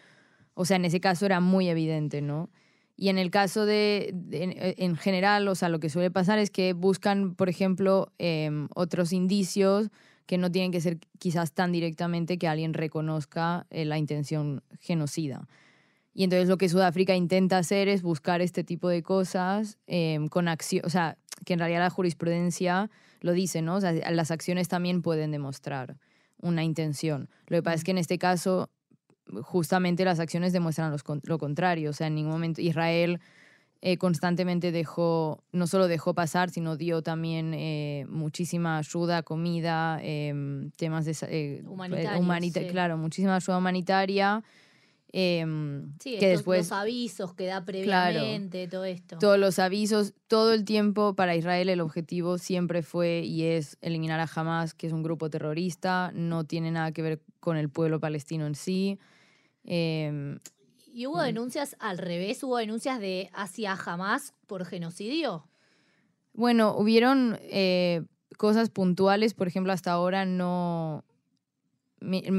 O 0.56 0.66
sea, 0.66 0.78
en 0.78 0.86
ese 0.86 1.00
caso 1.00 1.28
era 1.28 1.42
muy 1.42 1.70
evidente, 1.70 2.22
¿no? 2.22 2.50
Y 2.98 3.10
en 3.10 3.18
el 3.18 3.32
caso 3.32 3.66
de, 3.66 4.12
de- 4.14 4.44
en, 4.44 4.54
en 4.58 4.96
general, 4.98 5.48
o 5.48 5.56
sea, 5.56 5.70
lo 5.70 5.80
que 5.80 5.90
suele 5.90 6.12
pasar 6.12 6.40
es 6.40 6.52
que 6.52 6.74
buscan, 6.74 7.36
por 7.36 7.50
ejemplo, 7.50 8.12
em, 8.20 8.68
otros 8.76 9.12
indicios 9.14 9.90
que 10.28 10.38
no 10.38 10.52
tienen 10.52 10.72
que 10.72 10.82
ser 10.82 11.00
quizás 11.20 11.52
tan 11.52 11.72
directamente 11.72 12.38
que 12.38 12.48
alguien 12.48 12.74
reconozca 12.74 13.66
eh, 13.70 13.86
la 13.86 13.98
intención 13.98 14.64
genocida. 14.80 15.48
Y 16.14 16.24
entonces 16.26 16.50
lo 16.50 16.58
que 16.58 16.70
Sudáfrica 16.70 17.16
intenta 17.16 17.58
hacer 17.58 17.88
es 17.88 18.02
buscar 18.02 18.42
este 18.42 18.64
tipo 18.64 18.90
de 18.90 19.02
cosas 19.02 19.78
em, 19.88 20.28
con 20.28 20.48
acción, 20.48 20.84
o 20.86 20.90
sea, 20.90 21.18
que 21.46 21.54
en 21.54 21.60
realidad 21.60 21.80
la 21.80 21.90
jurisprudencia 21.90 22.90
lo 23.22 23.32
dice, 23.34 23.62
¿no? 23.62 23.76
O 23.78 23.82
sea, 23.82 23.94
las 24.12 24.30
acciones 24.32 24.68
también 24.68 25.02
pueden 25.02 25.32
demostrar 25.32 25.98
una 26.42 26.64
intención. 26.64 27.30
Lo 27.48 27.58
que 27.58 27.64
pasa 27.64 27.76
es 27.76 27.84
que 27.84 27.92
en 27.92 27.98
este 27.98 28.18
caso 28.18 28.70
justamente 29.42 30.06
las 30.06 30.20
acciones 30.20 30.54
demuestran 30.54 30.92
los 30.92 31.04
lo 31.24 31.38
contrario. 31.38 31.90
O 31.90 31.94
sea, 31.94 32.08
en 32.08 32.16
ningún 32.16 32.32
momento 32.34 32.62
Israel 32.62 33.20
eh, 33.82 33.98
constantemente 33.98 34.72
dejó, 34.72 35.44
no 35.52 35.66
solo 35.68 35.88
dejó 35.88 36.14
pasar, 36.14 36.50
sino 36.52 36.78
dio 36.78 37.02
también 37.02 37.54
eh, 37.56 38.06
muchísima 38.10 38.78
ayuda, 38.78 39.24
comida, 39.24 40.00
em, 40.04 40.70
temas 40.78 41.06
de... 41.06 41.16
eh, 41.30 41.64
Humanitarios, 41.66 42.20
humanita- 42.20 42.60
sí. 42.62 42.68
Claro, 42.68 42.98
muchísima 42.98 43.36
ayuda 43.38 43.58
humanitaria. 43.58 44.44
Em, 45.14 45.94
Sí, 46.00 46.12
que 46.12 46.16
estos- 46.18 46.30
después 46.40 46.60
los 46.60 46.72
avisos 46.72 47.34
que 47.34 47.46
da 47.46 47.64
previamente, 47.66 48.68
todo 48.68 48.86
esto. 48.86 49.18
todos 49.20 49.38
los 49.38 49.60
avisos, 49.60 50.14
todo 50.28 50.54
el 50.54 50.64
tiempo 50.66 51.16
para 51.16 51.36
Israel 51.36 51.70
el 51.70 51.82
objetivo 51.82 52.38
siempre 52.38 52.82
fue 52.82 53.22
y 53.26 53.44
es 53.44 53.78
eliminar 53.82 54.20
a 54.20 54.30
Hamas, 54.34 54.74
que 54.74 54.88
es 54.88 54.94
un 54.94 55.04
grupo 55.04 55.30
terrorista, 55.30 56.12
no 56.14 56.46
tiene 56.46 56.72
nada 56.72 56.92
que 56.92 57.02
ver 57.02 57.22
con 57.40 57.58
el 57.58 57.70
pueblo 57.70 58.00
palestino 58.00 58.46
en 58.48 58.56
sí. 58.56 59.00
Em, 59.64 60.40
¿Y 60.94 61.06
hubo 61.08 61.22
denuncias 61.22 61.76
al 61.80 61.98
revés? 61.98 62.44
¿Hubo 62.44 62.58
denuncias 62.58 63.00
de 63.00 63.30
hacia 63.34 63.74
Hamas 63.74 64.34
por 64.48 64.66
genocidio? 64.66 65.48
bueno, 66.34 66.76
hubieron 66.78 67.38
eh, 67.42 68.04
cosas 68.38 68.70
puntuales, 68.70 69.34
por 69.34 69.48
ejemplo, 69.48 69.74
hasta 69.74 69.92
ahora 69.92 70.24
no... 70.26 71.04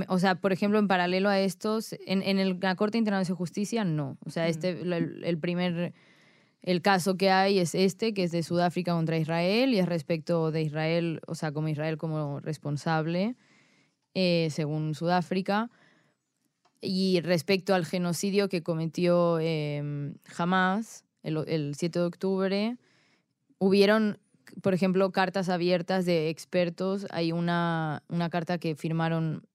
O 0.09 0.18
sea, 0.18 0.35
por 0.37 0.53
ejemplo, 0.53 0.79
en 0.79 0.88
paralelo 0.88 1.29
a 1.29 1.38
estos, 1.38 1.92
en, 2.07 2.22
en 2.22 2.38
el- 2.38 2.59
la 2.61 2.75
Corte 2.75 2.98
Internacional 2.98 3.27
de 3.37 3.38
Justicia, 3.38 3.85
no. 3.85 4.18
O 4.27 4.31
sea, 4.31 4.48
este, 4.48 4.70
el, 4.70 5.22
el 5.25 5.38
primer, 5.38 5.94
el 6.62 6.83
caso 6.83 7.16
que 7.16 7.31
hay 7.31 7.59
es 7.59 7.75
este, 7.75 8.12
que 8.12 8.25
es 8.25 8.33
de 8.33 8.42
Sudáfrica 8.42 8.92
contra 8.92 9.18
Israel, 9.18 9.72
y 9.72 9.79
es 9.79 9.87
respecto 9.87 10.51
de 10.51 10.62
Israel, 10.62 11.20
o 11.27 11.35
sea, 11.35 11.53
como 11.53 11.68
Israel 11.68 11.96
como 11.96 12.40
responsable, 12.40 13.37
eh, 14.14 14.48
según 14.51 14.94
Sudáfrica. 14.94 15.70
Y 16.81 17.20
respecto 17.20 17.75
al 17.75 17.87
genocidio 17.87 18.48
que 18.48 18.62
cometió 18.64 19.38
eh, 19.40 20.12
Hamas 20.37 21.05
el, 21.22 21.37
el 21.46 21.75
7 21.77 22.01
de 22.01 22.05
octubre, 22.05 22.77
hubieron, 23.59 24.18
por 24.62 24.75
ejemplo, 24.75 25.12
cartas 25.12 25.48
abiertas 25.48 26.05
de 26.05 26.29
expertos. 26.29 27.07
Hay 27.11 27.31
una, 27.31 28.03
una 28.09 28.29
carta 28.31 28.59
que 28.59 28.75
firmaron 28.75 29.46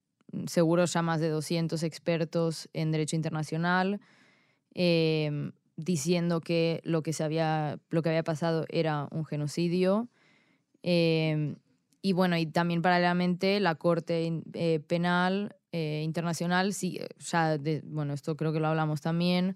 seguro 0.47 0.85
ya 0.85 1.01
más 1.01 1.19
de 1.19 1.29
200 1.29 1.83
expertos 1.83 2.69
en 2.73 2.91
derecho 2.91 3.15
internacional, 3.15 3.99
eh, 4.75 5.51
diciendo 5.75 6.41
que 6.41 6.81
lo 6.83 7.03
que, 7.03 7.13
se 7.13 7.23
había, 7.23 7.79
lo 7.89 8.01
que 8.01 8.09
había 8.09 8.23
pasado 8.23 8.65
era 8.69 9.07
un 9.11 9.25
genocidio. 9.25 10.07
Eh, 10.83 11.55
y 12.01 12.13
bueno, 12.13 12.37
y 12.37 12.45
también 12.45 12.81
paralelamente 12.81 13.59
la 13.59 13.75
Corte 13.75 14.41
eh, 14.53 14.79
Penal 14.87 15.55
eh, 15.71 16.01
Internacional, 16.03 16.73
sí, 16.73 16.99
ya, 17.19 17.57
de- 17.57 17.81
bueno, 17.85 18.13
esto 18.13 18.37
creo 18.37 18.53
que 18.53 18.59
lo 18.59 18.67
hablamos 18.67 19.01
también, 19.01 19.55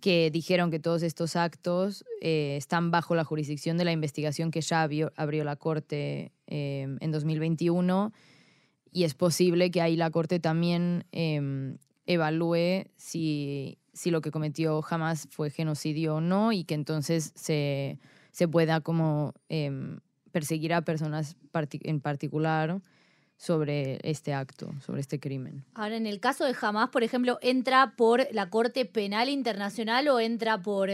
que 0.00 0.30
dijeron 0.30 0.70
que 0.70 0.78
todos 0.78 1.02
estos 1.02 1.34
actos 1.34 2.04
eh, 2.20 2.56
están 2.56 2.90
bajo 2.90 3.14
la 3.14 3.24
jurisdicción 3.24 3.78
de 3.78 3.84
la 3.84 3.92
investigación 3.92 4.50
que 4.50 4.60
ya 4.60 4.82
abrió, 4.82 5.44
la 5.44 5.56
Corte 5.56 6.32
eh, 6.46 6.96
en 7.00 7.10
2021 7.10 8.12
y 8.92 9.04
es 9.04 9.14
posible 9.14 9.70
que 9.70 9.80
ahí 9.80 9.96
la 9.96 10.10
Corte 10.10 10.40
también 10.40 11.04
eh, 11.12 11.76
evalúe 12.08 12.86
si, 12.96 13.78
si 13.92 14.10
lo 14.10 14.20
que 14.20 14.30
cometió 14.30 14.82
Hamas 14.88 15.28
fue 15.30 15.50
genocidio 15.50 16.16
o 16.16 16.20
no 16.20 16.52
y 16.52 16.64
que 16.64 16.74
entonces 16.74 17.32
se, 17.36 17.98
se 18.32 18.48
pueda 18.48 18.80
como 18.80 19.34
em, 19.48 20.00
perseguir 20.32 20.72
a 20.72 20.82
personas 20.82 21.36
en 21.52 22.00
particular 22.00 22.80
sobre 23.36 24.00
este 24.02 24.32
acto, 24.34 24.72
sobre 24.84 25.00
este 25.00 25.20
crimen. 25.20 25.64
Ahora, 25.74 25.96
en 25.96 26.06
el 26.06 26.18
caso 26.18 26.44
de 26.44 26.56
Hamas, 26.60 26.88
por 26.88 27.04
ejemplo, 27.04 27.38
¿entra 27.42 27.94
por 27.96 28.26
la 28.32 28.50
Corte 28.50 28.84
Penal 28.84 29.28
Internacional 29.28 30.08
o 30.08 30.18
entra 30.18 30.62
por, 30.62 30.90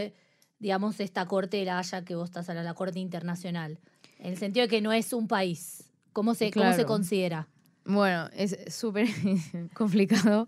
digamos, 0.59 0.99
esta 0.99 1.25
Corte 1.25 1.57
de 1.57 1.65
la 1.65 1.79
Haya 1.79 2.03
que 2.03 2.13
vos 2.13 2.29
estás 2.29 2.49
hablando, 2.49 2.69
la 2.69 2.75
Corte 2.75 2.99
Internacional? 2.99 3.79
En 4.19 4.33
el 4.33 4.37
sentido 4.37 4.65
de 4.65 4.69
que 4.69 4.81
no 4.81 4.91
es 4.91 5.13
un 5.13 5.27
país. 5.27 5.91
¿Cómo 6.13 6.35
se, 6.35 6.51
cómo 6.51 6.71
se 6.73 6.85
considera? 6.85 7.47
Bueno, 7.85 8.29
es 8.35 8.57
súper 8.73 9.07
complicado 9.73 10.47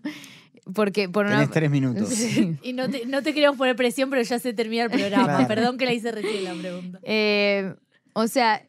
porque 0.74 1.08
por 1.08 1.24
una... 1.26 1.36
Tenés 1.36 1.50
tres 1.50 1.70
minutos. 1.70 2.08
Sí. 2.10 2.56
Y 2.62 2.72
no 2.72 2.90
te, 2.90 3.06
no 3.06 3.22
te 3.22 3.32
queremos 3.32 3.56
poner 3.56 3.76
presión, 3.76 4.10
pero 4.10 4.22
ya 4.22 4.38
se 4.38 4.52
termina 4.52 4.84
el 4.84 4.90
programa. 4.90 5.24
Claro. 5.26 5.48
Perdón 5.48 5.78
que 5.78 5.86
la 5.86 5.92
hice 5.92 6.12
recién 6.12 6.44
la 6.44 6.54
pregunta. 6.54 6.98
Eh, 7.04 7.74
o 8.12 8.26
sea, 8.26 8.66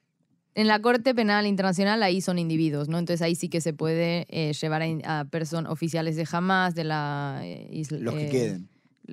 en 0.55 0.67
la 0.67 0.79
Corte 0.81 1.13
Penal 1.15 1.45
Internacional 1.47 2.01
ahí 2.03 2.21
son 2.21 2.37
individuos, 2.39 2.87
¿no? 2.89 2.99
Entonces 2.99 3.21
ahí 3.21 3.35
sí 3.35 3.49
que 3.49 3.59
se 3.61 3.73
puede 3.73 4.25
eh, 4.29 4.53
llevar 4.53 4.81
a, 4.83 5.19
a 5.19 5.25
personas 5.25 5.71
oficiales 5.71 6.15
de 6.15 6.27
Hamas, 6.31 6.75
de 6.75 6.83
la... 6.85 7.39
eh, 7.43 7.67
isla- 7.71 7.99
Los 7.99 8.13
que 8.13 8.27
eh, 8.27 8.29
queden. 8.29 8.69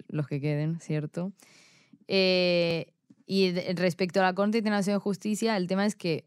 Los 0.08 0.26
que 0.28 0.40
queden, 0.40 0.80
¿cierto? 0.80 1.32
Eh, 2.08 2.86
y 3.26 3.50
de- 3.50 3.72
respecto 3.74 4.20
a 4.20 4.24
la 4.24 4.34
Corte 4.34 4.58
Internacional 4.58 4.98
de 5.00 5.02
Justicia, 5.02 5.56
el 5.56 5.66
tema 5.66 5.86
es 5.86 5.96
que, 5.96 6.24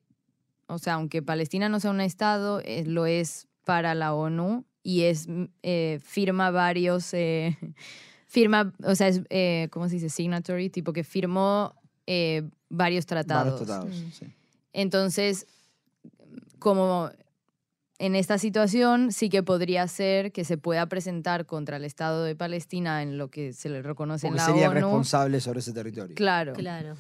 o 0.69 0.77
sea, 0.77 0.93
aunque 0.93 1.21
Palestina 1.21 1.67
no 1.67 1.79
sea 1.79 1.91
un 1.91 1.99
Estado, 2.01 2.61
eh, 2.63 2.85
lo 2.85 3.05
es 3.05 3.47
para 3.65 3.93
la 3.95 4.13
ONU 4.13 4.65
y 4.83 5.01
es, 5.03 5.27
mm, 5.27 5.43
eh, 5.63 5.99
firma 6.01 6.51
varios, 6.51 7.13
eh, 7.13 7.57
firma, 8.27 8.73
o 8.83 8.95
sea, 8.95 9.07
es, 9.09 9.21
eh, 9.29 9.67
¿cómo 9.71 9.89
se 9.89 9.95
dice? 9.95 10.09
Signatory, 10.09 10.69
tipo 10.69 10.93
que 10.93 11.03
firmó 11.03 11.75
eh, 12.07 12.43
varios 12.69 13.05
tratados. 13.05 13.53
Varios 13.53 13.67
tratados, 13.67 13.95
Mm. 13.95 14.11
sí. 14.11 14.25
Entonces, 14.73 15.45
como 16.59 17.09
en 17.99 18.15
esta 18.15 18.37
situación 18.37 19.11
sí 19.11 19.29
que 19.29 19.43
podría 19.43 19.87
ser 19.87 20.31
que 20.31 20.45
se 20.45 20.57
pueda 20.57 20.85
presentar 20.87 21.45
contra 21.45 21.77
el 21.77 21.83
Estado 21.85 22.23
de 22.23 22.35
Palestina 22.35 23.01
en 23.03 23.17
lo 23.17 23.29
que 23.29 23.51
se 23.53 23.67
le 23.69 23.81
reconoce 23.81 24.27
Porque 24.27 24.41
en 24.41 24.45
la 24.47 24.53
sería 24.53 24.69
ONU. 24.69 24.75
responsable 24.79 25.41
sobre 25.41 25.59
ese 25.59 25.73
territorio. 25.73 26.15
Claro. 26.15 26.53
Claro. 26.53 26.95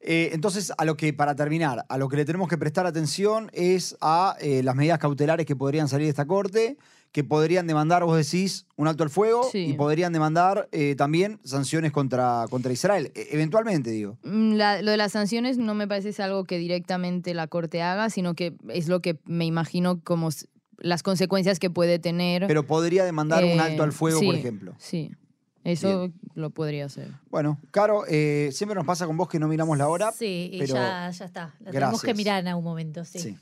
Eh, 0.00 0.30
entonces, 0.32 0.72
a 0.78 0.84
lo 0.84 0.96
que, 0.96 1.12
para 1.12 1.34
terminar, 1.34 1.84
a 1.88 1.98
lo 1.98 2.08
que 2.08 2.16
le 2.16 2.24
tenemos 2.24 2.48
que 2.48 2.56
prestar 2.56 2.86
atención 2.86 3.50
es 3.52 3.96
a 4.00 4.36
eh, 4.40 4.62
las 4.62 4.76
medidas 4.76 4.98
cautelares 4.98 5.44
que 5.44 5.56
podrían 5.56 5.88
salir 5.88 6.06
de 6.06 6.10
esta 6.10 6.26
corte, 6.26 6.76
que 7.10 7.24
podrían 7.24 7.66
demandar, 7.66 8.04
vos 8.04 8.16
decís, 8.16 8.66
un 8.76 8.86
alto 8.86 9.02
al 9.02 9.10
fuego 9.10 9.48
Sí. 9.50 9.66
y 9.70 9.72
podrían 9.72 10.12
demandar 10.12 10.68
eh, 10.72 10.94
también 10.94 11.40
sanciones 11.42 11.90
contra, 11.90 12.44
contra 12.50 12.72
Israel. 12.72 13.10
E- 13.14 13.28
eventualmente, 13.32 13.90
digo. 13.90 14.18
Mm, 14.22 14.52
la- 14.54 14.82
lo 14.82 14.90
de 14.90 14.98
las 14.98 15.12
sanciones 15.12 15.56
no 15.58 15.74
me 15.74 15.88
parece 15.88 16.10
es 16.10 16.20
algo 16.20 16.44
que 16.44 16.58
directamente 16.58 17.34
la 17.34 17.46
Corte 17.48 17.82
haga, 17.82 18.08
sino 18.10 18.34
que 18.34 18.54
es 18.68 18.88
lo 18.88 19.00
que 19.00 19.18
me 19.24 19.46
imagino 19.46 20.00
como 20.04 20.28
las 20.76 21.02
consecuencias 21.02 21.58
que 21.58 21.70
puede 21.70 21.98
tener. 21.98 22.46
Pero 22.46 22.64
podría 22.64 23.04
demandar 23.04 23.42
un 23.44 23.58
alto 23.58 23.82
al 23.82 23.92
fuego, 23.92 24.20
por 24.20 24.34
ejemplo. 24.36 24.74
Sí, 24.78 25.10
eso 25.68 26.10
lo 26.34 26.50
podría 26.50 26.86
hacer. 26.86 27.08
Bueno, 27.30 27.58
Caro, 27.70 28.04
eh, 28.08 28.50
siempre 28.52 28.74
nos 28.74 28.86
pasa 28.86 29.06
con 29.06 29.16
vos 29.16 29.28
que 29.28 29.38
no 29.38 29.48
miramos 29.48 29.76
la 29.78 29.88
hora. 29.88 30.12
Sí, 30.12 30.50
y 30.52 30.58
pero 30.58 30.74
ya, 30.74 31.10
ya 31.10 31.24
está. 31.24 31.54
La 31.60 31.70
tenemos 31.70 32.02
que 32.02 32.14
mirar 32.14 32.40
en 32.40 32.48
algún 32.48 32.64
momento, 32.64 33.04
sí. 33.04 33.18
Sí. 33.18 33.36